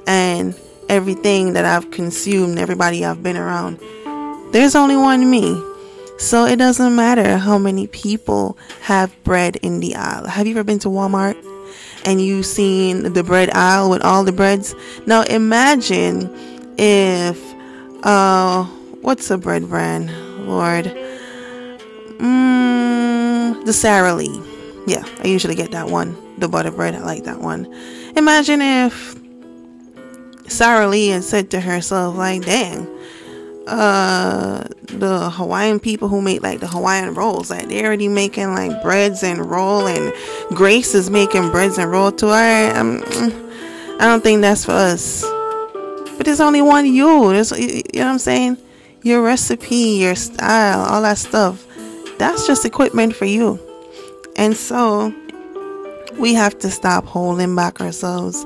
and 0.07 0.59
everything 0.89 1.55
that 1.55 1.65
I've 1.65 1.91
consumed, 1.91 2.59
everybody 2.59 3.05
I've 3.05 3.23
been 3.23 3.37
around, 3.37 3.79
there's 4.53 4.75
only 4.75 4.97
one 4.97 5.31
me. 5.31 5.61
So 6.19 6.45
it 6.47 6.57
doesn't 6.57 6.95
matter 6.95 7.39
how 7.39 7.59
many 7.59 7.87
people 7.89 8.57
have 8.83 9.15
bread 9.25 9.57
in 9.57 9.81
the 9.81 9.97
aisle. 9.97 10.27
Have 10.27 10.47
you 10.47 10.55
ever 10.55 10.65
been 10.65 10.79
to 10.81 10.89
Walmart? 10.89 11.37
and 12.05 12.21
you've 12.21 12.47
seen 12.47 13.13
the 13.13 13.23
bread 13.23 13.51
aisle 13.55 13.91
with 13.91 14.03
all 14.03 14.25
the 14.25 14.33
breads. 14.33 14.75
Now 15.07 15.23
imagine 15.23 16.31
if 16.79 17.41
uh 18.03 18.65
what's 19.01 19.31
a 19.31 19.39
bread 19.39 19.69
brand, 19.69 20.11
Lord? 20.47 20.85
Mm, 22.19 23.65
the 23.65 23.73
Sara 23.73 24.15
Lee. 24.15 24.43
Yeah, 24.87 25.05
I 25.21 25.29
usually 25.29 25.55
get 25.55 25.71
that 25.73 25.89
one. 25.89 26.17
The 26.39 26.49
butter 26.49 26.71
bread, 26.71 26.95
I 26.95 27.01
like 27.01 27.25
that 27.25 27.41
one. 27.41 27.73
Imagine 28.17 28.61
if 28.61 29.15
Lee 30.91 31.09
had 31.09 31.25
said 31.25 31.51
to 31.51 31.61
herself, 31.61 32.17
like, 32.17 32.45
dang, 32.45 32.87
uh 33.67 34.65
the 34.85 35.31
Hawaiian 35.31 35.81
people 35.81 36.09
who 36.09 36.21
make 36.21 36.43
like 36.43 36.61
the 36.61 36.67
Hawaiian 36.67 37.15
rolls. 37.15 37.51
Like 37.51 37.69
they're 37.69 37.87
already 37.87 38.09
making 38.09 38.55
like 38.55 38.83
breads 38.83 39.23
and 39.23 39.45
roll 39.45 39.87
and 39.87 40.13
Grace 40.51 40.95
is 40.95 41.11
making 41.11 41.51
breads 41.51 41.79
and 41.79 41.91
roll 41.91 42.13
too. 42.13 42.29
I 42.29 42.71
I'm, 42.71 43.03
I 44.01 44.07
don't 44.07 44.23
think 44.23 44.43
that's 44.43 44.65
for 44.65 44.73
us. 44.73 45.23
But 46.17 46.27
there's 46.27 46.41
only 46.41 46.63
one 46.63 46.87
you. 46.87 47.33
There's 47.33 47.51
you 47.53 47.83
know 47.95 48.07
what 48.07 48.13
I'm 48.13 48.19
saying? 48.19 48.59
Your 49.03 49.23
recipe, 49.23 49.99
your 49.99 50.15
style, 50.15 50.81
all 50.81 51.03
that 51.03 51.19
stuff. 51.19 51.67
That's 52.19 52.47
just 52.47 52.65
equipment 52.65 53.15
for 53.17 53.25
you. 53.25 53.59
And 54.37 54.57
so 54.57 55.13
we 56.19 56.35
have 56.35 56.59
to 56.61 56.71
stop 56.71 57.05
holding 57.07 57.57
back 57.57 57.81
ourselves 57.81 58.45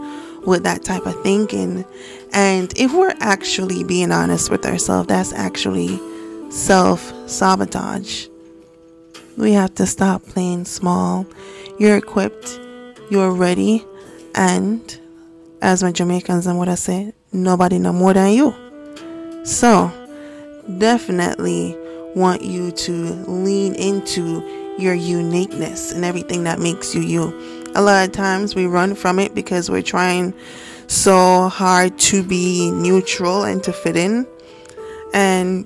with 0.49 0.65
that 0.65 0.85
type 0.85 1.07
of 1.07 1.23
thinking. 1.23 1.85
And 2.33 2.73
if 2.77 2.93
we're 2.93 3.15
actually 3.21 3.85
being 3.85 4.11
honest 4.11 4.51
with 4.51 4.67
ourselves, 4.67 5.09
that's 5.09 5.33
actually 5.33 6.01
self 6.51 7.13
sabotage. 7.29 8.27
We 9.37 9.53
have 9.53 9.75
to 9.77 9.87
stop 9.87 10.25
playing 10.25 10.65
small. 10.65 11.27
You're 11.79 11.97
equipped, 11.97 12.59
you're 13.11 13.31
ready, 13.31 13.85
and 14.35 15.01
as 15.63 15.83
my 15.83 15.93
Jamaicans 15.93 16.47
and 16.47 16.59
what 16.59 16.69
I 16.69 16.75
say, 16.75 17.13
nobody 17.33 17.79
know 17.79 17.93
more 17.93 18.15
than 18.15 18.33
you. 18.33 18.55
So, 19.45 19.93
definitely 20.79 21.77
want 22.15 22.43
you 22.43 22.73
to 22.73 22.93
lean 23.27 23.75
into 23.77 24.43
your 24.79 24.95
uniqueness 24.95 25.93
and 25.93 26.05
everything 26.05 26.45
that 26.45 26.59
makes 26.59 26.95
you 26.95 27.01
you. 27.01 27.58
A 27.79 27.81
lot 27.81 28.09
of 28.09 28.13
times 28.13 28.57
we 28.57 28.67
run 28.67 28.97
from 28.97 29.21
it 29.21 29.37
because 29.37 29.71
we're 29.71 29.83
trying 29.83 30.35
so 30.89 31.49
hard 31.49 31.97
to 32.01 32.25
be 32.25 32.73
neutral 32.73 33.45
and 33.45 33.63
to 33.63 33.73
fit 33.73 33.97
in. 33.97 34.27
And 35.15 35.65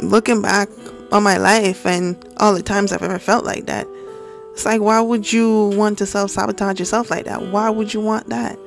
looking 0.00 0.42
back 0.42 0.68
on 1.12 1.22
my 1.22 1.36
life 1.36 1.86
and 1.86 2.16
all 2.38 2.52
the 2.52 2.64
times 2.64 2.90
I've 2.90 3.04
ever 3.04 3.20
felt 3.20 3.44
like 3.44 3.66
that, 3.66 3.86
it's 4.54 4.64
like, 4.64 4.80
why 4.80 5.00
would 5.00 5.32
you 5.32 5.68
want 5.76 5.98
to 5.98 6.06
self 6.06 6.32
sabotage 6.32 6.80
yourself 6.80 7.12
like 7.12 7.26
that? 7.26 7.40
Why 7.52 7.70
would 7.70 7.94
you 7.94 8.00
want 8.00 8.30
that? 8.30 8.58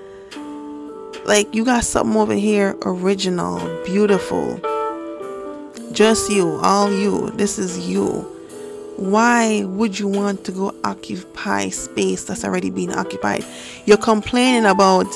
Like, 1.25 1.53
you 1.53 1.65
got 1.65 1.83
something 1.83 2.15
over 2.15 2.33
here 2.33 2.77
original, 2.83 3.59
beautiful, 3.83 4.57
just 5.91 6.31
you, 6.31 6.61
all 6.63 6.89
you. 6.89 7.31
This 7.31 7.59
is 7.59 7.89
you 7.89 8.34
why 8.97 9.63
would 9.65 9.99
you 9.99 10.07
want 10.07 10.45
to 10.45 10.51
go 10.51 10.73
occupy 10.83 11.69
space 11.69 12.23
that's 12.23 12.43
already 12.43 12.69
being 12.69 12.93
occupied? 12.93 13.45
You're 13.85 13.97
complaining 13.97 14.65
about, 14.65 15.07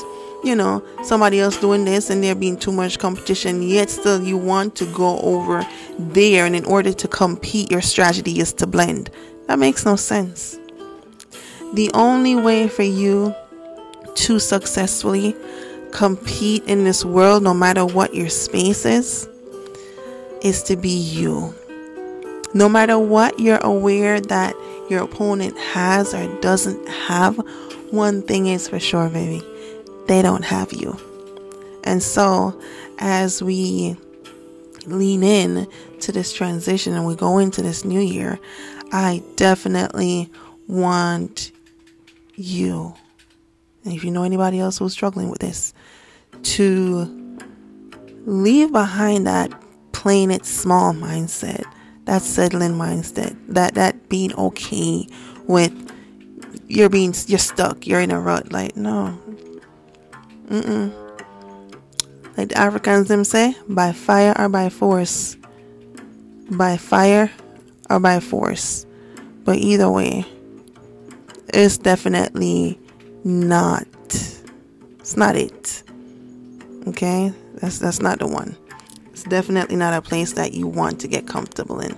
you 0.44 0.56
know, 0.56 0.84
somebody 1.04 1.39
else 1.39 1.58
doing 1.58 1.86
this 1.86 2.10
and 2.10 2.24
there 2.24 2.36
being 2.36 2.58
too 2.58 2.72
much 2.72 3.00
competition, 3.00 3.62
yet 3.62 3.89
still 3.89 4.22
you 4.22 4.38
want 4.38 4.76
to 4.76 4.86
go 4.94 5.20
over 5.20 5.68
there, 5.98 6.46
and 6.46 6.56
in 6.56 6.65
order 6.65 6.94
to 6.94 7.08
compete, 7.08 7.72
your 7.72 7.82
strategy 7.82 8.39
is 8.39 8.54
to 8.54 8.68
blend. 8.68 9.10
That 9.48 9.60
makes 9.60 9.86
no 9.86 9.96
sense. 9.96 10.60
The 11.74 11.89
only 11.94 12.36
way 12.36 12.68
for 12.68 12.84
you 12.84 13.34
to 14.15 14.39
successfully 14.39 15.36
compete 15.92 16.63
in 16.65 16.84
this 16.84 17.06
world, 17.06 17.44
no 17.44 17.54
matter 17.54 17.86
what 17.86 18.13
your 18.13 18.30
space 18.30 18.86
is, 18.86 19.28
is 20.42 20.63
to 20.63 20.76
be 20.76 20.89
you. 20.89 21.54
No 22.54 22.68
matter 22.68 22.98
what 22.98 23.40
you're 23.40 23.60
aware 23.64 24.20
that 24.20 24.56
your 24.90 25.04
opponent 25.04 25.58
has 25.58 26.14
or 26.14 26.28
doesn't 26.42 26.88
have, 26.88 27.38
one 27.92 28.22
thing 28.22 28.48
is 28.48 28.68
for 28.68 28.80
sure, 28.80 29.10
baby 29.10 29.44
they 30.10 30.24
don't 30.24 30.44
have 30.44 30.74
you. 30.74 30.98
And 31.84 32.02
so, 32.02 32.60
as 32.98 33.44
we 33.44 33.96
lean 34.88 35.24
in 35.24 35.68
to 36.02 36.12
this 36.12 36.34
transition 36.34 36.94
and 36.94 37.06
we 37.06 37.16
go 37.16 37.38
into 37.38 37.62
this 37.62 37.86
new 37.86 38.02
year, 38.02 38.40
I 38.92 39.22
definitely 39.36 40.32
want 40.68 41.52
you, 42.36 42.96
and 43.86 43.94
if 43.94 44.04
you 44.04 44.10
know 44.10 44.24
anybody 44.24 44.60
else 44.60 44.80
who's 44.80 44.94
struggling 44.94 45.30
with 45.30 45.40
this, 45.40 45.74
to 46.42 47.38
leave 48.26 48.72
behind 48.72 49.28
that 49.28 49.54
playing 49.92 50.32
it 50.32 50.44
small 50.44 50.92
mindset, 50.94 51.66
that 52.10 52.24
settling 52.24 52.74
mindset, 52.74 53.38
that 53.50 53.76
that 53.76 54.10
being 54.10 54.34
okay 54.34 55.08
with 55.45 55.72
you're 56.67 56.89
being 56.89 57.13
you're 57.28 57.38
stuck, 57.38 57.86
you're 57.86 58.00
in 58.00 58.10
a 58.10 58.19
rut. 58.19 58.52
Like 58.52 58.76
no, 58.76 59.15
mm 60.48 60.91
Like 62.36 62.50
the 62.50 62.58
Africans 62.58 63.10
them 63.10 63.24
say, 63.24 63.56
by 63.67 63.91
fire 63.91 64.34
or 64.39 64.50
by 64.50 64.69
force, 64.69 65.38
by 66.50 66.78
fire 66.78 67.30
or 67.91 68.00
by 68.00 68.19
force. 68.19 68.88
But 69.43 69.58
either 69.58 69.89
way, 69.91 70.26
it's 71.54 71.78
definitely 71.78 72.80
not. 73.24 73.86
It's 75.00 75.15
not 75.15 75.36
it. 75.36 75.84
Okay, 76.88 77.32
that's 77.62 77.78
that's 77.78 78.02
not 78.02 78.17
the 78.17 78.28
one. 78.28 78.58
It's 79.20 79.28
definitely 79.28 79.76
not 79.76 79.94
a 79.94 80.02
place 80.02 80.32
that 80.34 80.54
you 80.54 80.66
want 80.66 81.02
to 81.02 81.08
get 81.10 81.28
comfortable 81.28 81.82
in. 81.82 81.94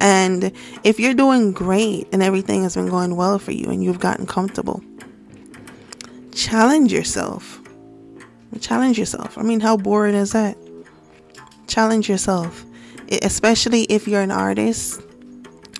And 0.00 0.52
if 0.84 1.00
you're 1.00 1.12
doing 1.12 1.50
great 1.50 2.06
and 2.12 2.22
everything 2.22 2.62
has 2.62 2.76
been 2.76 2.86
going 2.88 3.16
well 3.16 3.40
for 3.40 3.50
you 3.50 3.68
and 3.68 3.82
you've 3.82 3.98
gotten 3.98 4.26
comfortable, 4.26 4.80
challenge 6.32 6.92
yourself. 6.92 7.60
Challenge 8.60 8.96
yourself. 8.96 9.36
I 9.36 9.42
mean, 9.42 9.58
how 9.58 9.76
boring 9.76 10.14
is 10.14 10.30
that? 10.32 10.56
Challenge 11.66 12.08
yourself, 12.08 12.64
especially 13.10 13.82
if 13.86 14.06
you're 14.06 14.22
an 14.22 14.30
artist, 14.30 15.02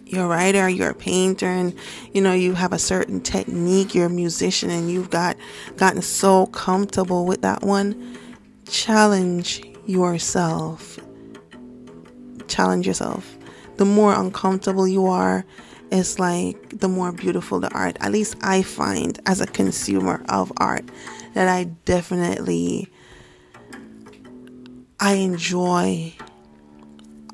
you're 0.05 0.25
a 0.25 0.29
writer, 0.29 0.69
you're 0.69 0.91
a 0.91 0.95
painter, 0.95 1.47
and 1.47 1.77
you 2.13 2.21
know 2.21 2.33
you 2.33 2.55
have 2.55 2.73
a 2.73 2.79
certain 2.81 3.21
technique. 3.21 3.95
You're 3.95 4.07
a 4.07 4.11
musician, 4.11 4.71
and 4.71 4.91
you've 4.91 5.11
got 5.11 5.37
gotten 5.77 6.03
so 6.03 6.47
comfortable 6.47 7.25
with 7.25 7.43
that 7.43 7.63
one. 7.63 8.19
Challenge 8.69 9.63
yourself. 9.87 10.99
Challenge 12.49 12.87
yourself. 12.87 13.37
The 13.77 13.85
more 13.85 14.15
uncomfortable 14.15 14.89
you 14.89 15.07
are, 15.07 15.45
it's 15.91 16.19
like 16.19 16.79
the 16.81 16.89
more 16.89 17.13
beautiful 17.13 17.61
the 17.61 17.73
art. 17.73 17.97
At 18.01 18.13
least 18.13 18.37
I 18.43 18.63
find 18.63 19.21
as 19.27 19.41
a 19.41 19.47
consumer 19.47 20.25
of 20.29 20.53
art 20.57 20.85
that 21.35 21.49
I 21.49 21.65
definitely 21.85 22.89
I 24.99 25.15
enjoy 25.15 26.15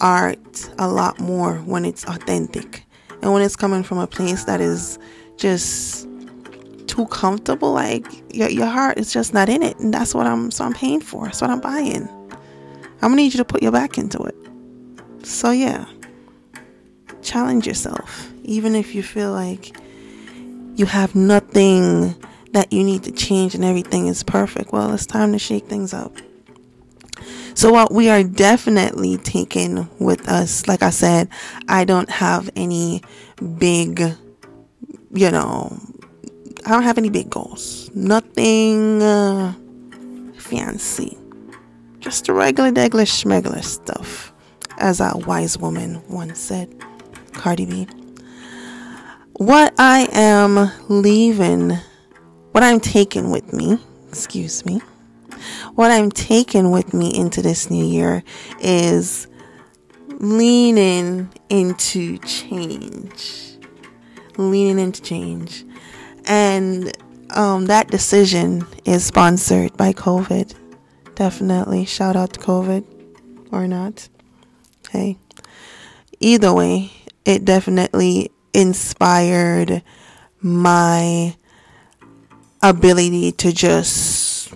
art 0.00 0.68
a 0.78 0.88
lot 0.88 1.20
more 1.20 1.58
when 1.58 1.84
it's 1.84 2.04
authentic 2.04 2.84
and 3.22 3.32
when 3.32 3.40
it's 3.40 3.56
coming 3.56 3.84
from 3.84 3.98
a 3.98 4.06
place 4.06 4.44
that 4.44 4.60
is 4.60 4.98
just 5.36 6.08
too 6.88 7.06
comfortable 7.06 7.72
like 7.72 8.04
your, 8.34 8.50
your 8.50 8.66
heart 8.66 8.98
is 8.98 9.12
just 9.12 9.32
not 9.32 9.48
in 9.48 9.62
it 9.62 9.78
and 9.78 9.94
that's 9.94 10.12
what 10.14 10.26
i'm 10.26 10.50
so 10.50 10.64
i'm 10.64 10.74
paying 10.74 11.00
for 11.00 11.24
that's 11.24 11.40
what 11.40 11.48
i'm 11.48 11.60
buying 11.60 12.08
i'm 13.02 13.10
gonna 13.10 13.16
need 13.16 13.34
you 13.34 13.38
to 13.38 13.44
put 13.44 13.62
your 13.62 13.72
back 13.72 13.98
into 13.98 14.22
it 14.22 14.36
so 15.24 15.50
yeah 15.50 15.84
challenge 17.20 17.66
yourself 17.66 18.32
even 18.44 18.74
if 18.74 18.94
you 18.94 19.02
feel 19.02 19.32
like 19.32 19.76
you 20.74 20.86
have 20.86 21.14
nothing 21.14 22.14
that 22.52 22.72
you 22.72 22.82
need 22.82 23.02
to 23.02 23.12
change 23.12 23.54
and 23.54 23.64
everything 23.64 24.06
is 24.06 24.22
perfect 24.22 24.72
well 24.72 24.92
it's 24.92 25.06
time 25.06 25.32
to 25.32 25.38
shake 25.38 25.66
things 25.66 25.92
up 25.92 26.16
so, 27.54 27.70
what 27.70 27.92
we 27.92 28.08
are 28.08 28.22
definitely 28.22 29.18
taking 29.18 29.88
with 29.98 30.28
us, 30.28 30.66
like 30.66 30.82
I 30.82 30.90
said, 30.90 31.28
I 31.68 31.84
don't 31.84 32.08
have 32.08 32.48
any 32.56 33.02
big, 33.58 34.00
you 35.12 35.30
know, 35.30 35.78
I 36.64 36.70
don't 36.70 36.82
have 36.82 36.98
any 36.98 37.10
big 37.10 37.28
goals. 37.28 37.90
Nothing 37.94 39.02
uh, 39.02 39.54
fancy. 40.36 41.18
Just 42.02 42.28
a 42.28 42.32
regular, 42.32 42.72
regular, 42.72 43.04
schmegular 43.04 43.62
stuff, 43.62 44.32
as 44.78 44.98
a 44.98 45.12
wise 45.24 45.56
woman 45.56 46.02
once 46.08 46.40
said, 46.40 46.68
Cardi 47.32 47.64
B. 47.64 47.86
What 49.34 49.72
I 49.78 50.08
am 50.10 50.72
leaving, 50.88 51.78
what 52.50 52.64
I'm 52.64 52.80
taking 52.80 53.30
with 53.30 53.52
me, 53.52 53.78
excuse 54.08 54.66
me, 54.66 54.80
what 55.76 55.92
I'm 55.92 56.10
taking 56.10 56.72
with 56.72 56.92
me 56.92 57.14
into 57.14 57.40
this 57.40 57.70
new 57.70 57.84
year 57.84 58.24
is 58.58 59.28
leaning 60.08 61.30
into 61.50 62.18
change. 62.18 63.58
Leaning 64.38 64.80
into 64.80 65.00
change. 65.00 65.64
And 66.26 66.90
um, 67.30 67.66
that 67.66 67.92
decision 67.92 68.66
is 68.84 69.04
sponsored 69.04 69.76
by 69.76 69.92
COVID. 69.92 70.56
Definitely. 71.14 71.85
Shout 71.85 72.16
out 72.16 72.33
to 72.35 72.40
COVID 72.40 72.85
or 73.51 73.68
not. 73.68 74.09
Hey. 74.90 75.18
Either 76.20 76.53
way, 76.53 76.92
it 77.25 77.44
definitely 77.44 78.31
inspired 78.55 79.83
my 80.40 81.37
ability 82.62 83.33
to 83.33 83.53
just 83.53 84.55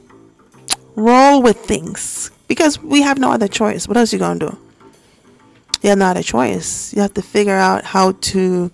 roll 0.95 1.42
with 1.42 1.59
things 1.59 2.31
because 2.49 2.81
we 2.81 3.03
have 3.03 3.19
no 3.19 3.33
other 3.33 3.49
choice. 3.49 3.88
What 3.88 3.97
else 3.97 4.12
you 4.12 4.19
gonna 4.19 4.38
do? 4.38 4.59
You 5.83 5.90
have 5.90 5.99
no 5.99 6.07
other 6.07 6.23
choice. 6.23 6.95
You 6.95 7.03
have 7.03 7.14
to 7.14 7.23
figure 7.23 7.55
out 7.55 7.85
how 7.85 8.12
to 8.12 8.71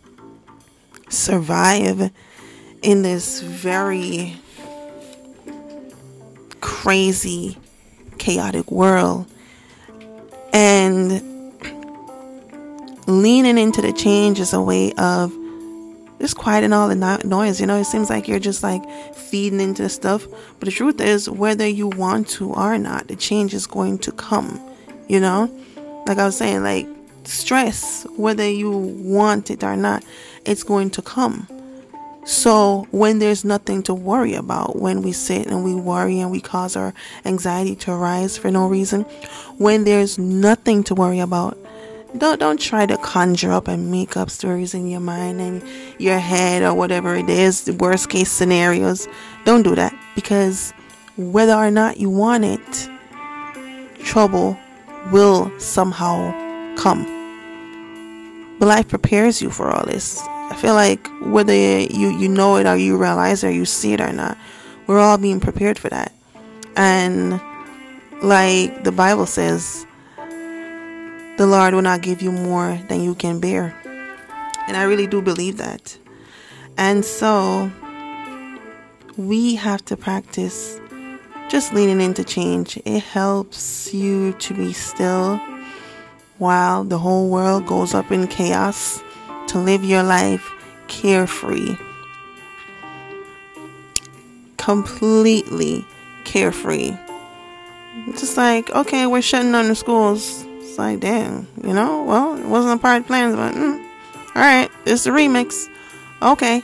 survive 1.08 2.10
in 2.82 3.02
this 3.02 3.40
very 3.40 4.36
crazy, 6.60 7.58
chaotic 8.18 8.70
world. 8.70 9.26
And 10.52 11.22
leaning 13.06 13.58
into 13.58 13.82
the 13.82 13.92
change 13.92 14.38
is 14.38 14.52
a 14.52 14.60
way 14.60 14.92
of 14.94 15.32
just 16.20 16.36
quieting 16.36 16.72
all 16.72 16.88
the 16.88 16.94
no- 16.94 17.18
noise. 17.24 17.60
You 17.60 17.66
know, 17.66 17.78
it 17.78 17.84
seems 17.84 18.08
like 18.08 18.28
you're 18.28 18.38
just 18.38 18.62
like 18.62 18.82
feeding 19.14 19.60
into 19.60 19.88
stuff. 19.88 20.26
But 20.58 20.66
the 20.66 20.70
truth 20.70 21.00
is, 21.00 21.28
whether 21.28 21.66
you 21.66 21.88
want 21.88 22.28
to 22.30 22.52
or 22.52 22.78
not, 22.78 23.08
the 23.08 23.16
change 23.16 23.54
is 23.54 23.66
going 23.66 23.98
to 23.98 24.12
come. 24.12 24.60
You 25.08 25.20
know, 25.20 25.50
like 26.06 26.18
I 26.18 26.26
was 26.26 26.36
saying, 26.36 26.62
like 26.62 26.86
stress, 27.24 28.06
whether 28.16 28.48
you 28.48 28.70
want 28.70 29.50
it 29.50 29.64
or 29.64 29.76
not, 29.76 30.04
it's 30.44 30.62
going 30.62 30.90
to 30.90 31.02
come. 31.02 31.48
So 32.24 32.86
when 32.92 33.18
there's 33.18 33.44
nothing 33.44 33.82
to 33.84 33.94
worry 33.94 34.34
about, 34.34 34.76
when 34.76 35.02
we 35.02 35.12
sit 35.12 35.48
and 35.48 35.64
we 35.64 35.74
worry 35.74 36.20
and 36.20 36.30
we 36.30 36.40
cause 36.40 36.76
our 36.76 36.94
anxiety 37.24 37.74
to 37.76 37.94
rise 37.94 38.38
for 38.38 38.50
no 38.50 38.68
reason, 38.68 39.02
when 39.58 39.84
there's 39.84 40.18
nothing 40.18 40.84
to 40.84 40.94
worry 40.94 41.18
about, 41.18 41.58
don't 42.16 42.38
don't 42.38 42.60
try 42.60 42.86
to 42.86 42.96
conjure 42.98 43.50
up 43.50 43.68
and 43.68 43.90
make 43.90 44.16
up 44.16 44.30
stories 44.30 44.74
in 44.74 44.86
your 44.88 45.00
mind 45.00 45.40
and 45.40 45.62
your 45.98 46.18
head 46.18 46.62
or 46.62 46.74
whatever 46.74 47.16
it 47.16 47.28
is 47.28 47.64
the 47.64 47.72
worst 47.72 48.08
case 48.10 48.30
scenarios. 48.30 49.08
Don't 49.44 49.62
do 49.62 49.74
that 49.74 49.94
because 50.14 50.72
whether 51.16 51.54
or 51.54 51.70
not 51.70 51.96
you 51.96 52.10
want 52.10 52.44
it 52.44 52.88
trouble 54.04 54.58
will 55.10 55.50
somehow 55.58 56.32
come. 56.76 57.02
But 58.58 58.66
life 58.66 58.88
prepares 58.88 59.40
you 59.40 59.50
for 59.50 59.70
all 59.70 59.84
this 59.86 60.22
i 60.52 60.54
feel 60.54 60.74
like 60.74 61.08
whether 61.22 61.54
you 61.54 62.16
you 62.18 62.28
know 62.28 62.56
it 62.56 62.66
or 62.66 62.76
you 62.76 62.96
realize 62.96 63.42
it 63.42 63.48
or 63.48 63.50
you 63.50 63.64
see 63.64 63.92
it 63.92 64.00
or 64.00 64.12
not 64.12 64.36
we're 64.86 65.00
all 65.00 65.18
being 65.18 65.40
prepared 65.40 65.78
for 65.78 65.88
that 65.88 66.12
and 66.76 67.40
like 68.22 68.84
the 68.84 68.92
bible 68.92 69.26
says 69.26 69.86
the 71.38 71.46
Lord 71.46 71.72
will 71.74 71.82
not 71.82 72.02
give 72.02 72.20
you 72.20 72.30
more 72.30 72.78
than 72.88 73.02
you 73.02 73.14
can 73.14 73.40
bear. 73.40 73.74
And 74.68 74.76
I 74.76 74.82
really 74.82 75.06
do 75.06 75.22
believe 75.22 75.56
that. 75.56 75.96
And 76.76 77.04
so 77.04 77.70
we 79.16 79.54
have 79.54 79.84
to 79.86 79.96
practice 79.96 80.78
just 81.48 81.72
leaning 81.72 82.00
into 82.00 82.22
change. 82.22 82.78
It 82.84 83.00
helps 83.00 83.92
you 83.92 84.34
to 84.34 84.54
be 84.54 84.72
still 84.72 85.38
while 86.38 86.84
the 86.84 86.98
whole 86.98 87.28
world 87.28 87.66
goes 87.66 87.94
up 87.94 88.12
in 88.12 88.26
chaos, 88.26 89.02
to 89.52 89.58
live 89.58 89.84
your 89.84 90.02
life 90.02 90.50
carefree, 90.88 91.76
completely 94.58 95.86
carefree. 96.24 96.96
Just 98.12 98.36
like, 98.36 98.70
okay, 98.70 99.06
we're 99.06 99.22
shutting 99.22 99.52
down 99.52 99.68
the 99.68 99.74
schools 99.74 100.44
it's 100.72 100.78
like, 100.78 101.00
damn, 101.00 101.46
you 101.62 101.74
know, 101.74 102.02
well, 102.02 102.34
it 102.34 102.46
wasn't 102.46 102.80
a 102.80 102.82
part 102.82 102.96
of 102.96 103.02
the 103.02 103.06
plans, 103.06 103.36
but 103.36 103.52
mm, 103.52 103.78
all 104.34 104.40
right, 104.40 104.70
it's 104.86 105.04
the 105.04 105.10
remix. 105.10 105.68
Okay. 106.22 106.62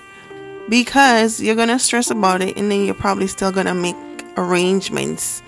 Because 0.70 1.42
you're 1.42 1.54
going 1.54 1.68
to 1.68 1.78
stress 1.78 2.10
about 2.10 2.40
it 2.40 2.56
and 2.56 2.70
then 2.70 2.86
you're 2.86 2.94
probably 2.94 3.26
still 3.26 3.52
going 3.52 3.66
to 3.66 3.74
make 3.74 3.96
arrangements 4.38 5.42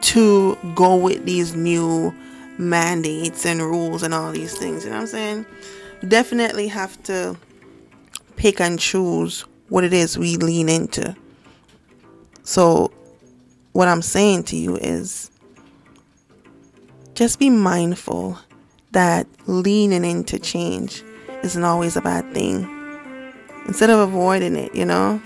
to 0.00 0.56
go 0.74 0.96
with 0.96 1.26
these 1.26 1.54
new 1.54 2.14
mandates 2.56 3.44
and 3.44 3.60
rules 3.60 4.02
and 4.02 4.14
all 4.14 4.32
these 4.32 4.56
things. 4.56 4.84
You 4.84 4.90
know 4.92 4.96
what 4.96 5.02
I'm 5.02 5.08
saying? 5.08 5.46
Definitely 6.06 6.68
have 6.68 7.02
to 7.04 7.36
pick 8.36 8.60
and 8.60 8.78
choose 8.78 9.44
what 9.68 9.84
it 9.84 9.92
is 9.92 10.18
we 10.18 10.36
lean 10.36 10.68
into. 10.68 11.16
So, 12.42 12.92
what 13.72 13.88
I'm 13.88 14.02
saying 14.02 14.44
to 14.44 14.56
you 14.56 14.76
is 14.76 15.30
just 17.14 17.38
be 17.38 17.50
mindful 17.50 18.38
that 18.92 19.26
leaning 19.46 20.04
into 20.04 20.38
change 20.38 21.02
isn't 21.42 21.64
always 21.64 21.96
a 21.96 22.00
bad 22.00 22.32
thing. 22.32 22.72
Instead 23.66 23.90
of 23.90 23.98
avoiding 23.98 24.54
it, 24.54 24.74
you 24.74 24.84
know, 24.84 25.20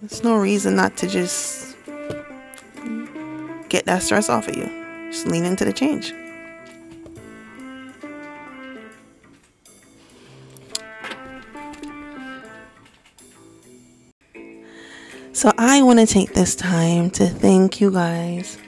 there's 0.00 0.24
no 0.24 0.36
reason 0.36 0.74
not 0.74 0.96
to 0.98 1.06
just 1.06 1.76
get 3.68 3.84
that 3.86 4.02
stress 4.02 4.28
off 4.28 4.48
of 4.48 4.56
you. 4.56 4.66
Just 5.10 5.26
lean 5.26 5.44
into 5.44 5.64
the 5.64 5.72
change. 5.72 6.12
So, 15.46 15.52
I 15.56 15.80
want 15.84 16.00
to 16.00 16.06
take 16.06 16.34
this 16.34 16.56
time 16.56 17.08
to 17.10 17.28
thank 17.28 17.80
you 17.80 17.92
guys 17.92 18.58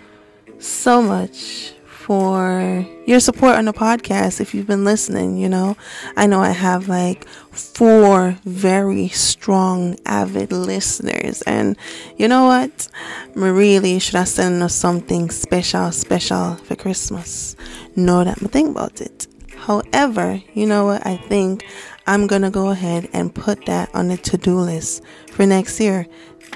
so 0.61 1.03
much 1.03 1.73
for 1.85 2.87
your 3.05 3.19
support 3.19 3.57
on 3.57 3.65
the 3.65 3.73
podcast 3.73 4.41
if 4.41 4.55
you've 4.55 4.69
been 4.69 4.85
listening, 4.85 5.39
you 5.39 5.49
know. 5.49 5.77
I 6.17 6.29
know 6.29 6.41
I 6.41 6.53
have 6.53 6.89
like 6.89 7.27
four 7.51 8.39
very 8.45 9.09
strong 9.09 9.97
avid 10.07 10.53
listeners 10.53 11.43
and 11.43 11.77
you 12.17 12.29
know 12.29 12.45
what? 12.45 12.89
really 13.35 13.99
should 13.99 14.15
I 14.15 14.23
send 14.23 14.63
them 14.63 14.69
something 14.69 15.31
special 15.31 15.91
special 15.91 16.55
for 16.59 16.77
Christmas. 16.77 17.57
Know 17.97 18.23
that 18.23 18.41
I'm 18.41 18.47
think 18.47 18.71
about 18.71 19.01
it. 19.01 19.27
However, 19.57 20.41
you 20.55 20.65
know 20.65 20.85
what? 20.85 21.05
I 21.05 21.17
think 21.17 21.67
I'm 22.07 22.27
going 22.27 22.41
to 22.41 22.51
go 22.51 22.71
ahead 22.71 23.09
and 23.13 23.35
put 23.35 23.67
that 23.67 23.95
on 23.95 24.09
the 24.09 24.17
to-do 24.17 24.59
list 24.59 25.03
for 25.31 25.45
next 25.45 25.79
year. 25.79 26.07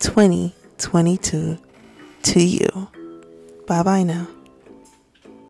2022 0.01 1.59
to 2.23 2.43
you. 2.43 2.89
Bye 3.67 3.83
bye 3.83 4.03
now. 4.03 4.27